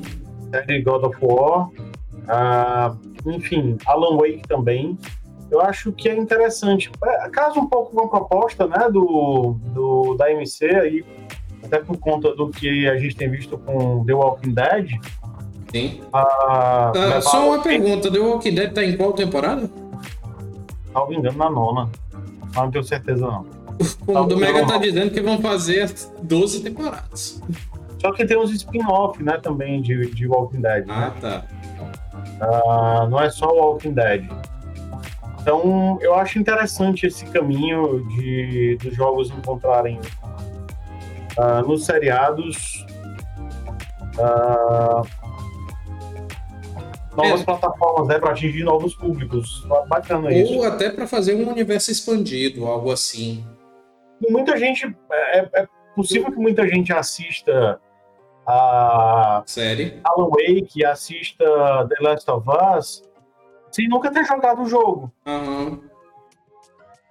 [0.51, 1.69] Série God of War.
[1.69, 4.97] Uh, enfim, Alan Wake também.
[5.49, 6.89] Eu acho que é interessante.
[7.03, 11.05] É, casa um pouco com a proposta né, do, do, da MC aí,
[11.63, 14.91] até por conta do que a gente tem visto com The Walking Dead.
[15.71, 16.01] Sim.
[16.11, 19.69] Ah, uh, só uma pergunta: The Walking Dead tá em qual temporada?
[20.91, 21.89] Salvo engano, na nona.
[22.41, 23.45] Mas não tenho certeza, não.
[24.07, 25.91] O do Mega tá dizendo que vão fazer
[26.21, 27.41] 12 temporadas.
[28.01, 30.85] Só que tem uns spin-off, né, também de, de Walking Dead.
[30.89, 31.13] Ah, né?
[31.21, 31.45] tá.
[32.41, 34.27] Uh, não é só Walking Dead.
[35.39, 39.99] Então, eu acho interessante esse caminho de dos jogos encontrarem
[41.37, 42.87] uh, nos seriados
[44.17, 45.05] uh,
[47.15, 47.43] novas é.
[47.43, 49.63] plataformas né, para atingir novos públicos.
[49.87, 50.53] Bacana Ou isso.
[50.55, 53.45] Ou até para fazer um universo expandido, algo assim.
[54.27, 54.87] Muita gente.
[55.11, 57.79] É, é possível que muita gente assista
[58.45, 61.45] a série Alan Wake, assista
[61.87, 63.03] The Last of Us,
[63.71, 65.11] sem nunca ter jogado o jogo.
[65.25, 65.81] Uhum.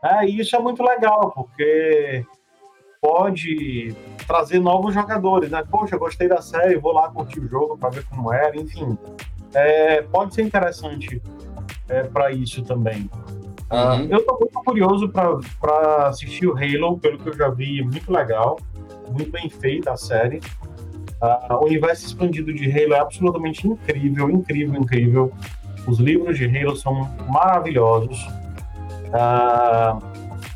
[0.03, 2.25] É, e isso é muito legal, porque
[3.01, 3.95] pode
[4.27, 5.65] trazer novos jogadores, né?
[5.71, 8.97] Poxa, gostei da série, vou lá curtir o jogo para ver como era, enfim.
[9.55, 11.21] É, pode ser interessante
[11.89, 13.11] é, para isso também.
[13.69, 14.07] Ah, uhum.
[14.07, 18.13] Uh, eu estou muito curioso para assistir o Halo, pelo que eu já vi, muito
[18.13, 18.59] legal,
[19.09, 20.41] muito bem feita a série.
[21.21, 25.33] Uh, o universo expandido de Halo é absolutamente incrível, incrível, incrível.
[25.87, 28.27] Os livros de Halo são maravilhosos.
[29.09, 30.03] Uh,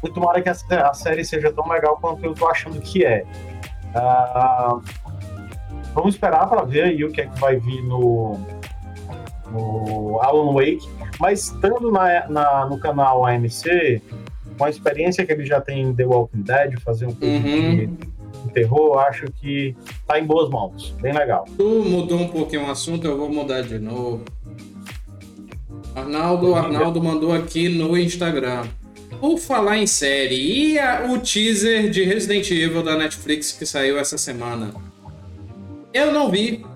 [0.03, 0.55] e tomara que a,
[0.89, 3.25] a, série seja tão legal quanto eu estou achando que é.
[3.95, 4.83] Uh,
[5.93, 8.39] vamos esperar para ver aí o que é que vai vir no,
[9.51, 10.89] no Alan Wake.
[11.21, 14.01] Mas estando na, na, no canal AMC,
[14.57, 17.41] com a experiência que ele já tem em The Walking Dead, fazer um pouco uhum.
[17.41, 18.14] de
[18.49, 19.77] terror, acho que
[20.07, 20.95] tá em boas mãos.
[21.01, 21.45] Bem legal.
[21.57, 24.25] Tu mudou um pouquinho o assunto, eu vou mudar de novo.
[25.95, 28.67] Arnaldo, Arnaldo mandou aqui no Instagram.
[29.21, 33.99] Por falar em série, e a, o teaser de Resident Evil da Netflix que saiu
[33.99, 34.75] essa semana?
[35.93, 36.67] Eu não vi.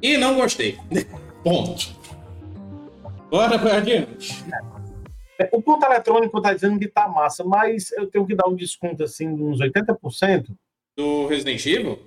[0.00, 0.78] E não gostei.
[1.42, 1.98] Ponto.
[3.30, 4.44] Bora pra adiante.
[5.40, 8.56] É, o ponto eletrônico tá dizendo que tá massa, mas eu tenho que dar um
[8.56, 10.48] desconto assim de uns 80%.
[10.96, 11.98] Do Resident Evil?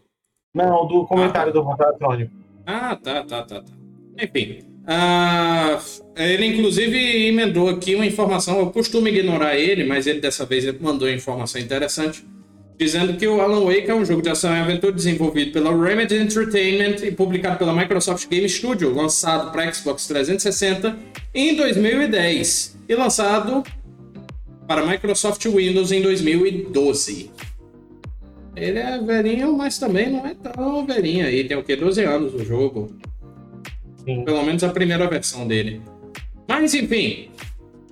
[0.54, 1.60] Não, do comentário ah, tá.
[1.60, 2.34] do ponto eletrônico.
[2.66, 3.74] Ah, tá, tá, tá, tá.
[4.22, 4.60] Enfim.
[4.86, 5.80] Ah,
[6.16, 8.60] ele inclusive emendou aqui uma informação.
[8.60, 12.26] Eu costumo ignorar ele, mas ele dessa vez mandou uma informação interessante.
[12.82, 16.16] Dizendo que o Alan Wake é um jogo de ação e aventura desenvolvido pela Remedy
[16.16, 20.98] Entertainment e publicado pela Microsoft Game Studio, lançado para Xbox 360
[21.32, 23.64] em 2010 e lançado
[24.68, 27.30] para Microsoft Windows em 2012.
[28.56, 31.44] Ele é velhinho, mas também não é tão velhinho aí.
[31.44, 31.76] Tem o que?
[31.76, 32.96] 12 anos o jogo.
[34.04, 34.26] Sim.
[34.26, 35.84] Pelo menos a primeira versão dele.
[36.48, 37.30] Mas enfim.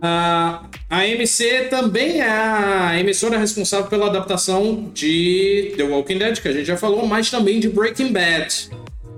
[0.02, 6.48] A, a MC também é a emissora responsável pela adaptação de The Walking Dead, que
[6.48, 8.70] a gente já falou, mas também de Breaking Bad.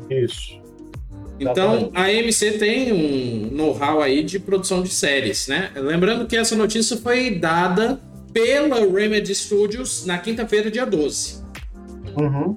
[0.10, 0.60] Isso.
[1.40, 5.72] Então, a MC tem um know-how aí de produção de séries, né?
[5.76, 8.00] Lembrando que essa notícia foi dada
[8.32, 11.44] pela Remedy Studios na quinta-feira, dia 12.
[12.16, 12.56] Uhum.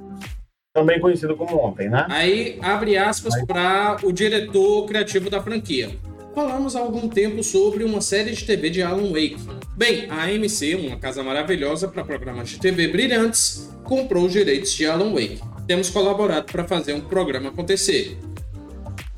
[0.74, 2.06] Também conhecido como ontem, né?
[2.10, 5.90] Aí, abre aspas para o diretor criativo da franquia.
[6.34, 9.36] Falamos há algum tempo sobre uma série de TV de Alan Wake.
[9.76, 14.86] Bem, a AMC, uma casa maravilhosa para programas de TV brilhantes, comprou os direitos de
[14.86, 15.40] Alan Wake.
[15.66, 18.18] Temos colaborado para fazer um programa acontecer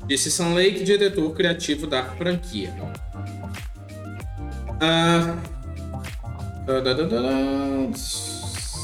[0.07, 2.73] disse Sam Lake, diretor criativo da franquia.
[4.79, 5.35] Ah,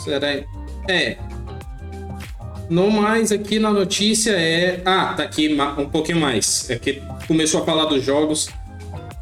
[0.03, 0.27] será?
[0.87, 1.17] É.
[2.69, 4.81] No mais, aqui na notícia é.
[4.85, 6.67] Ah, tá aqui um pouquinho mais.
[6.81, 8.49] Que começou a falar dos jogos.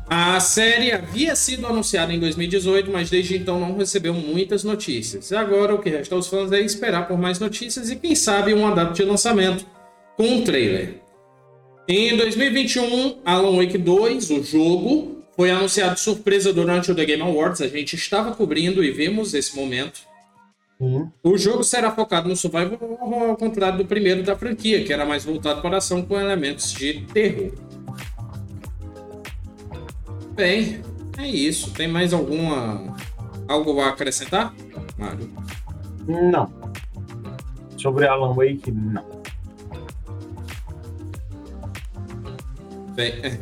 [0.10, 5.32] A série havia sido anunciada em 2018, mas desde então não recebeu muitas notícias.
[5.32, 8.76] Agora o que resta aos fãs é esperar por mais notícias e quem sabe uma
[8.76, 9.66] data de lançamento
[10.18, 10.96] com um trailer.
[11.88, 17.62] Em 2021, Alan Wake 2, o jogo, foi anunciado surpresa durante o The Game Awards.
[17.62, 20.02] A gente estava cobrindo e vimos esse momento.
[20.80, 21.10] Uhum.
[21.24, 22.78] O jogo será focado no survival
[23.30, 27.02] ao contrário do primeiro da franquia, que era mais voltado para ação com elementos de
[27.14, 27.52] terror.
[30.42, 30.82] Bem,
[31.20, 31.70] é isso.
[31.70, 32.98] Tem mais alguma.
[33.48, 34.52] algo a acrescentar,
[34.98, 35.32] Mário?
[36.08, 36.52] Não.
[37.78, 39.06] Sobre Alan Wake, não.
[42.96, 43.14] Bem.
[43.22, 43.38] É.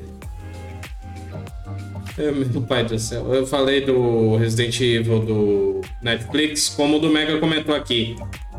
[2.17, 3.33] É, meu pai do céu.
[3.33, 8.17] Eu falei do Resident Evil do Netflix, como o do Mega comentou aqui.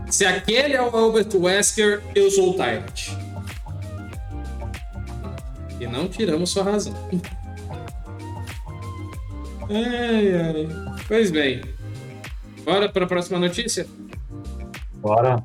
[0.08, 3.10] Se aquele é o Albert Wesker, eu sou o Tyrant.
[5.78, 6.94] E não tiramos sua razão.
[9.70, 10.68] Ai, ai.
[11.06, 11.60] Pois bem.
[12.64, 13.86] Bora para a próxima notícia?
[14.96, 15.42] Bora.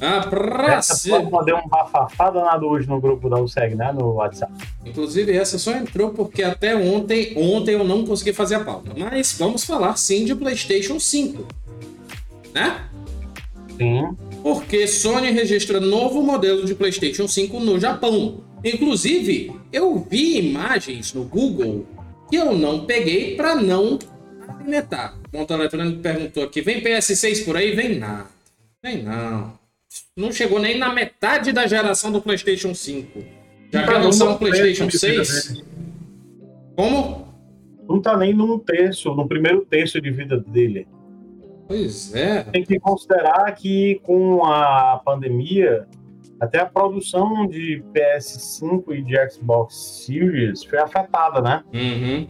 [0.00, 1.44] A próxima.
[1.44, 3.92] deu um bafafá danado hoje no grupo da USEG, né?
[3.92, 4.52] No WhatsApp.
[4.84, 8.92] Inclusive, essa só entrou porque até ontem, ontem eu não consegui fazer a pauta.
[8.96, 11.46] Mas vamos falar sim de PlayStation 5.
[12.52, 12.84] Né?
[13.78, 14.16] Sim.
[14.42, 18.40] Porque Sony registra novo modelo de PlayStation 5 no Japão.
[18.64, 21.86] Inclusive, eu vi imagens no Google
[22.32, 23.98] que eu não peguei para não
[24.48, 25.18] alimentar.
[25.26, 27.76] O Ponto Eletrônico perguntou aqui: vem PS6 por aí?
[27.76, 28.24] Vem nada.
[28.82, 29.52] Vem não.
[30.16, 33.22] Não chegou nem na metade da geração do PlayStation 5.
[33.70, 35.62] Já quer lançar um PlayStation 6?
[36.74, 37.28] Como?
[37.86, 40.88] Não tá nem num terço, no primeiro terço de vida dele.
[41.68, 42.44] Pois é.
[42.44, 45.86] Tem que considerar que com a pandemia,
[46.42, 51.62] até a produção de PS5 e de Xbox Series foi afetada, né?
[51.72, 52.26] Uhum.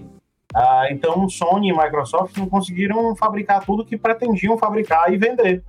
[0.55, 5.65] Ah, então Sony e Microsoft não conseguiram fabricar tudo que pretendiam fabricar e vender.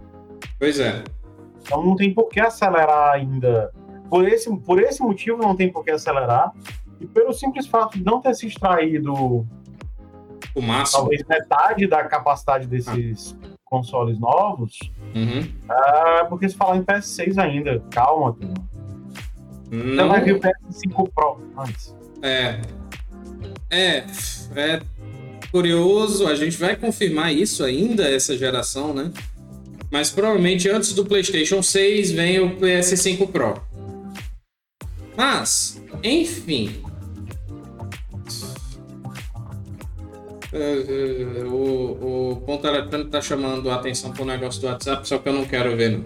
[0.60, 1.06] Pois é.
[1.62, 3.72] Então não tem por que acelerar ainda.
[4.10, 6.52] Por esse, por esse motivo não tem por que acelerar.
[7.00, 9.48] E pelo simples fato de não ter se extraído
[10.54, 11.00] O máximo.
[11.00, 14.78] talvez metade da capacidade desses consoles novos,
[15.16, 15.47] Uhum.
[15.70, 18.53] ah, porque se falar em PS6 ainda, calma, turma.
[19.72, 21.95] Não- vai vir o PS5 Pro antes.
[22.22, 22.59] É.
[23.70, 24.03] É.
[24.55, 24.82] É
[25.51, 29.11] curioso, a gente vai confirmar isso ainda, essa geração, né?
[29.91, 33.61] Mas provavelmente antes do PlayStation 6 vem o PS5 Pro.
[35.16, 36.82] Mas, enfim.
[40.54, 45.18] É, é, o, o ponto eletrônico tá chamando a atenção pro negócio do WhatsApp, só
[45.18, 46.04] que eu não quero ver, não.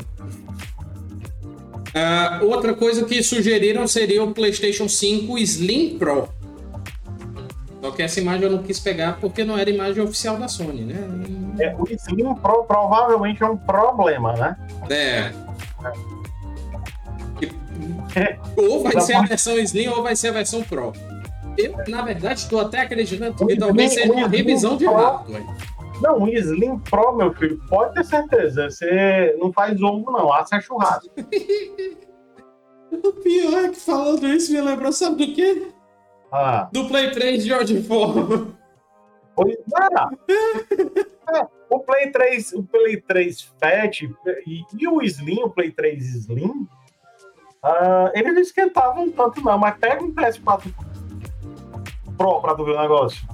[1.94, 6.30] Ah, outra coisa que sugeriram seria o PlayStation 5 Slim Pro.
[7.82, 10.82] Só que essa imagem eu não quis pegar porque não era imagem oficial da Sony,
[10.82, 10.96] né?
[11.60, 14.58] É, o Slim Pro provavelmente é um problema, né?
[14.90, 15.32] É.
[17.42, 17.52] E-
[18.56, 20.94] Ou vai ser a versão Slim ou vai ser a versão Pro.
[21.58, 25.46] Eu, na verdade, estou até acreditando que talvez seja uma revisão de hardware.
[26.02, 28.70] Não, o Slim Pro, meu filho, pode ter certeza.
[28.70, 30.32] Você não faz ovo, não.
[30.32, 31.10] Assa é churrasco.
[32.90, 35.72] O pior é que falando isso me lembrou, sabe do quê?
[36.32, 38.56] Ah, Do Play 3 de George Ford.
[39.36, 41.08] pois é.
[41.30, 46.16] É, o Play 3, o Play 3 Fat e, e o Slim, o Play 3
[46.16, 46.66] Slim,
[47.62, 49.58] ah, eles não esquentavam tanto, não.
[49.58, 50.72] Mas pega um PS4
[52.18, 53.28] Pro pra tu ver o negócio.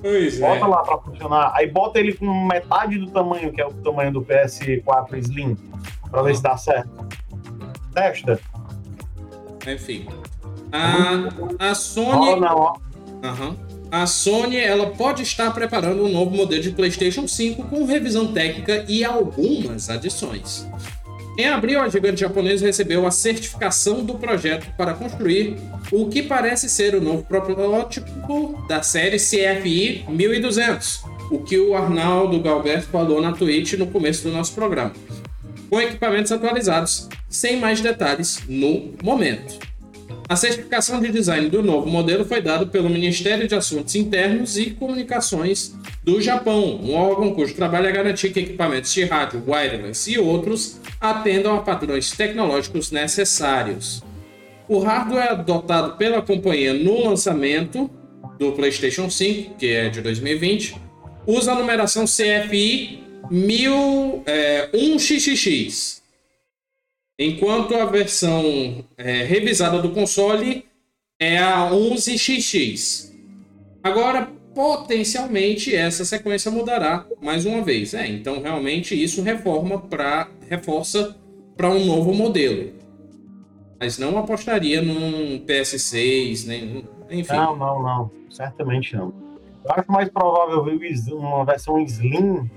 [0.00, 0.48] Pois é.
[0.48, 1.52] Bota lá pra funcionar.
[1.54, 5.56] Aí bota ele com metade do tamanho, que é o tamanho do PS4 Slim,
[6.10, 7.06] pra ver se dá certo.
[7.94, 8.40] Testa.
[9.66, 10.08] Enfim.
[10.72, 12.40] A, a Sony.
[12.40, 12.74] não, ó.
[13.22, 13.56] Aham.
[13.90, 18.86] A Sony ela pode estar preparando um novo modelo de PlayStation 5 com revisão técnica
[18.88, 20.66] e algumas adições.
[21.38, 25.56] Em abril, a gigante japonesa recebeu a certificação do projeto para construir
[25.90, 32.38] o que parece ser o novo protótipo da série CFI 1200, o que o Arnaldo
[32.38, 34.92] Galberto falou na Twitch no começo do nosso programa,
[35.70, 39.71] com equipamentos atualizados, sem mais detalhes no momento.
[40.28, 44.70] A certificação de design do novo modelo foi dada pelo Ministério de Assuntos Internos e
[44.70, 50.18] Comunicações do Japão, um órgão cujo trabalho é garantir que equipamentos de rádio, wireless e
[50.18, 54.02] outros atendam a padrões tecnológicos necessários.
[54.68, 57.90] O hardware adotado pela companhia no lançamento
[58.38, 60.76] do PlayStation 5, que é de 2020,
[61.26, 66.01] usa a numeração CFI 1000, é, 1XXX,
[67.22, 70.64] enquanto a versão é, revisada do console
[71.18, 73.12] é a 11XX.
[73.82, 77.94] Agora, potencialmente, essa sequência mudará mais uma vez.
[77.94, 81.16] É, então, realmente, isso reforma pra, reforça
[81.56, 82.72] para um novo modelo.
[83.80, 87.34] Mas não apostaria num PS6, nem, enfim.
[87.34, 88.10] Não, não, não.
[88.30, 89.12] Certamente não.
[89.64, 92.50] Eu acho mais provável ver uma versão Slim,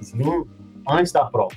[0.00, 0.44] Slim
[0.88, 1.48] antes da Pro.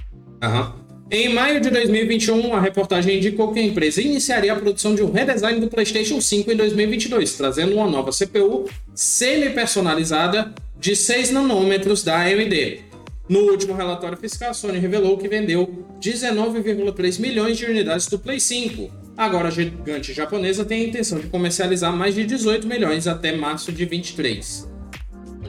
[0.41, 0.88] Aham.
[1.11, 5.11] Em maio de 2021, a reportagem indicou que a empresa iniciaria a produção de um
[5.11, 12.15] redesign do PlayStation 5 em 2022, trazendo uma nova CPU semi-personalizada de 6 nanômetros da
[12.21, 12.81] AMD.
[13.27, 18.39] No último relatório fiscal, a Sony revelou que vendeu 19,3 milhões de unidades do Play
[18.39, 18.91] 5.
[19.17, 23.71] Agora, a gigante japonesa tem a intenção de comercializar mais de 18 milhões até março
[23.71, 24.69] de 23.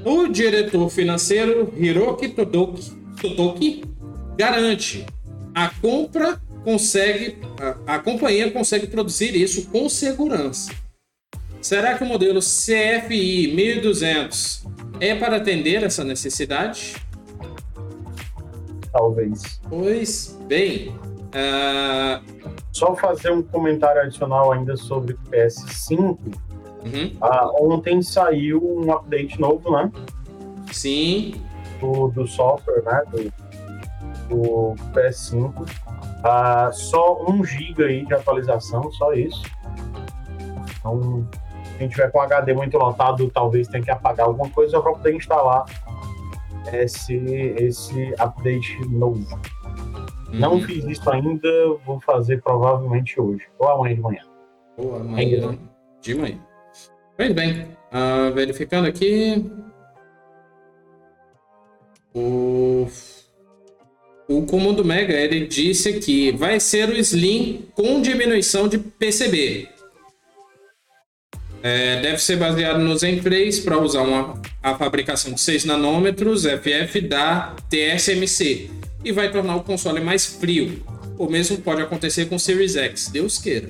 [0.06, 3.84] O diretor financeiro Hiroki Todoki,
[4.38, 5.04] garante
[5.64, 7.38] a compra consegue
[7.86, 10.72] a, a companhia consegue produzir isso com segurança.
[11.61, 14.64] Será que o modelo CFI 1200
[14.98, 16.96] é para atender essa necessidade?
[18.90, 19.61] Talvez.
[19.68, 20.88] Pois bem.
[20.88, 22.40] Uh...
[22.72, 25.98] Só fazer um comentário adicional ainda sobre PS5.
[25.98, 27.12] Uhum.
[27.20, 29.92] Uh, ontem saiu um update novo, né?
[30.72, 31.34] Sim.
[31.78, 33.02] Do, do software, né?
[33.11, 33.49] Do,
[34.31, 35.53] do PS5.
[35.61, 39.43] Uh, só 1 GB aí de atualização, só isso.
[40.78, 41.26] Então,
[41.76, 45.14] quem tiver com o HD muito lotado, talvez tenha que apagar alguma coisa para poder
[45.14, 45.64] instalar
[46.72, 49.26] esse, esse update novo.
[50.28, 50.39] Uhum.
[50.39, 51.49] Não fiz isso ainda,
[51.85, 54.22] vou fazer provavelmente hoje, ou amanhã de manhã.
[54.76, 55.59] Ou amanhã
[56.01, 56.39] de manhã.
[57.18, 57.62] Muito bem.
[57.93, 59.51] Uh, verificando aqui.
[62.14, 62.87] O
[64.31, 69.68] o Comando Mega ele disse que vai ser o Slim com diminuição de PCB.
[71.61, 76.45] É, deve ser baseado no Zen 3 para usar uma, a fabricação de 6 nanômetros
[76.45, 78.70] FF da TSMC
[79.05, 80.81] e vai tornar o console mais frio.
[81.18, 83.68] O mesmo pode acontecer com o Series X, Deus queira.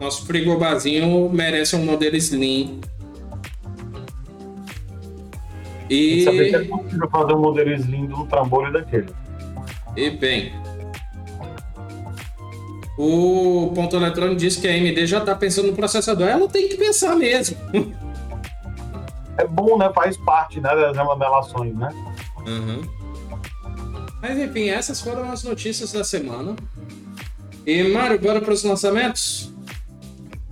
[0.00, 2.80] Nosso frigobarzinho merece um modelo Slim
[5.90, 6.24] e...
[6.24, 9.08] Saber se é possível fazer um modelo Slim de um trambolho daquele.
[9.96, 10.52] E bem,
[12.96, 16.28] o ponto eletrônico disse que a AMD já está pensando no processador.
[16.28, 17.56] Ela tem que pensar mesmo.
[19.38, 19.90] É bom, né?
[19.94, 21.88] Faz parte né, das remodelações, né?
[22.46, 22.82] Uhum.
[24.20, 26.54] Mas enfim, essas foram as notícias da semana.
[27.66, 29.50] E Mário, bora para os lançamentos?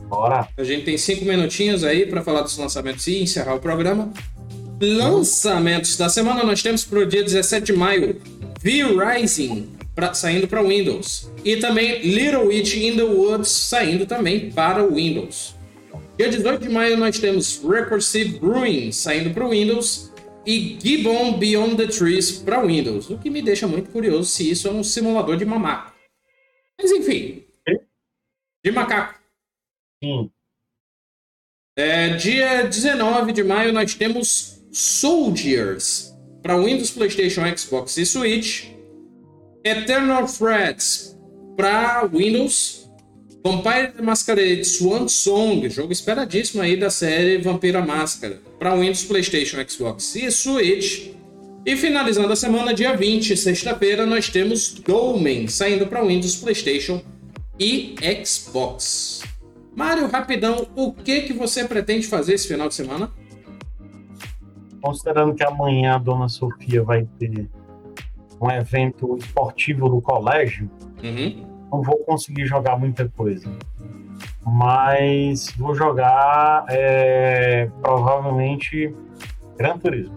[0.09, 0.49] Bora.
[0.57, 4.11] A gente tem cinco minutinhos aí para falar dos lançamentos e encerrar o programa.
[4.81, 8.21] Lançamentos da semana nós temos para o dia 17 de maio,
[8.61, 14.85] V-Rising pra, saindo para Windows e também Little Witch in the Woods saindo também para
[14.85, 15.57] o Windows.
[16.17, 20.13] Dia 18 de maio nós temos Recursive Brewing saindo para o Windows
[20.47, 24.69] e Gibbon Beyond the Trees para Windows, o que me deixa muito curioso se isso
[24.69, 25.93] é um simulador de mamaco.
[26.81, 27.45] Mas enfim,
[28.65, 29.19] de macaco.
[30.03, 30.31] Sim.
[31.77, 38.67] É, dia 19 de maio nós temos Soldiers para Windows, PlayStation, Xbox e Switch,
[39.65, 41.17] Eternal Threats
[41.57, 42.89] para Windows,
[43.45, 49.57] Vampire the Masquerade Swan Song, jogo esperadíssimo aí da série Vampira Máscara, para Windows, PlayStation,
[49.67, 51.11] Xbox e Switch.
[51.67, 57.03] E finalizando a semana, dia 20, sexta-feira, nós temos Dolmen saindo para Windows, PlayStation
[57.59, 57.95] e
[58.25, 59.23] Xbox.
[59.75, 63.13] Mário, rapidão, o que que você pretende fazer esse final de semana?
[64.83, 67.49] Considerando que amanhã a dona Sofia vai ter
[68.41, 70.71] um evento esportivo no colégio,
[71.03, 71.47] uhum.
[71.73, 73.51] não vou conseguir jogar muita coisa.
[74.45, 78.95] Mas vou jogar é, provavelmente
[79.57, 80.17] Gran Turismo.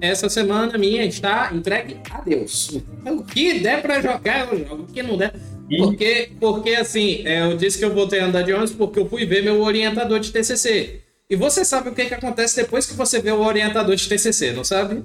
[0.00, 2.82] Essa semana minha está entregue a Deus.
[3.06, 4.82] O que der para jogar, eu jogo.
[4.82, 5.34] O que não der.
[5.70, 5.78] E...
[5.78, 9.08] Porque, porque assim, é, eu disse que eu voltei a andar de ônibus porque eu
[9.08, 11.00] fui ver meu orientador de TCC.
[11.28, 14.52] E você sabe o que, que acontece depois que você vê o orientador de TCC,
[14.52, 15.02] não sabe?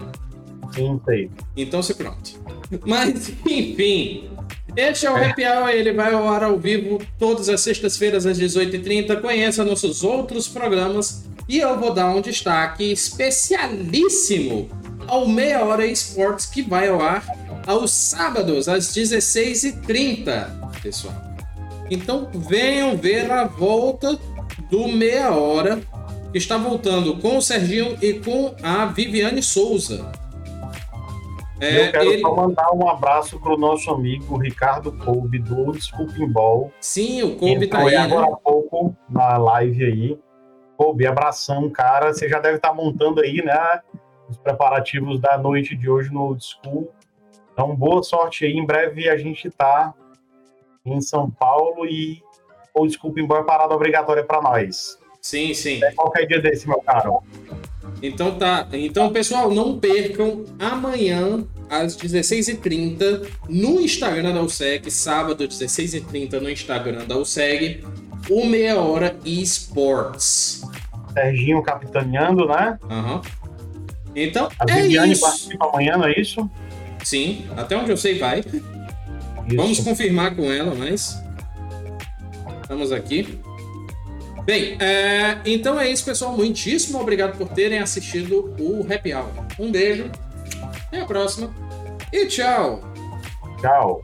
[0.72, 1.32] Sim, sei.
[1.58, 2.40] Então se pronto.
[2.86, 4.30] Mas, enfim.
[4.76, 8.40] Este é o Happy Hour, ele vai ao ar ao vivo todas as sextas-feiras às
[8.40, 9.20] 18h30.
[9.20, 14.70] Conheça nossos outros programas e eu vou dar um destaque especialíssimo
[15.08, 17.26] ao Meia Hora Esportes, que vai ao ar
[17.66, 21.16] aos sábados às 16h30, pessoal.
[21.90, 24.20] Então venham ver a volta
[24.70, 25.82] do Meia Hora
[26.32, 30.12] que está voltando com o Serginho e com a Viviane Souza.
[31.60, 32.22] É, eu quero ele...
[32.22, 36.72] só mandar um abraço para o nosso amigo Ricardo Kobe do Old Scooping Ball.
[36.80, 37.96] Sim, o Kobe tá aí.
[37.96, 38.34] agora né?
[38.34, 40.20] há pouco na live aí.
[40.76, 42.12] Kobe, abração, cara.
[42.12, 43.82] Você já deve estar tá montando aí, né?
[44.28, 46.92] Os preparativos da noite de hoje no Old School.
[47.54, 48.54] Então, boa sorte aí.
[48.54, 49.94] Em breve a gente está
[50.84, 52.24] em São Paulo e
[52.74, 54.98] Old Scooping Ball é parada obrigatória para nós.
[55.22, 55.84] Sim, sim.
[55.84, 57.22] É qualquer dia desse, meu caro.
[58.02, 58.68] Então tá.
[58.74, 67.06] Então, pessoal, não percam amanhã às 16h30 no Instagram da USEG, sábado 16h30 no Instagram
[67.06, 67.84] da USEG,
[68.30, 70.64] o Meia Hora Esports.
[71.14, 72.80] Serginho capitaneando, né?
[72.90, 73.22] Aham.
[74.16, 75.22] Então, A é Viviane isso.
[75.22, 76.50] participa amanhã, não é isso?
[77.04, 78.40] Sim, até onde eu sei vai.
[78.40, 78.62] Isso.
[79.56, 81.22] Vamos confirmar com ela, mas.
[82.62, 83.40] Estamos aqui.
[84.44, 86.36] Bem, é, então é isso, pessoal.
[86.36, 89.30] Muitíssimo obrigado por terem assistido o Happy Hour.
[89.60, 90.10] Um beijo,
[90.88, 91.54] até a próxima
[92.12, 92.82] e tchau!
[93.62, 94.04] Tchau.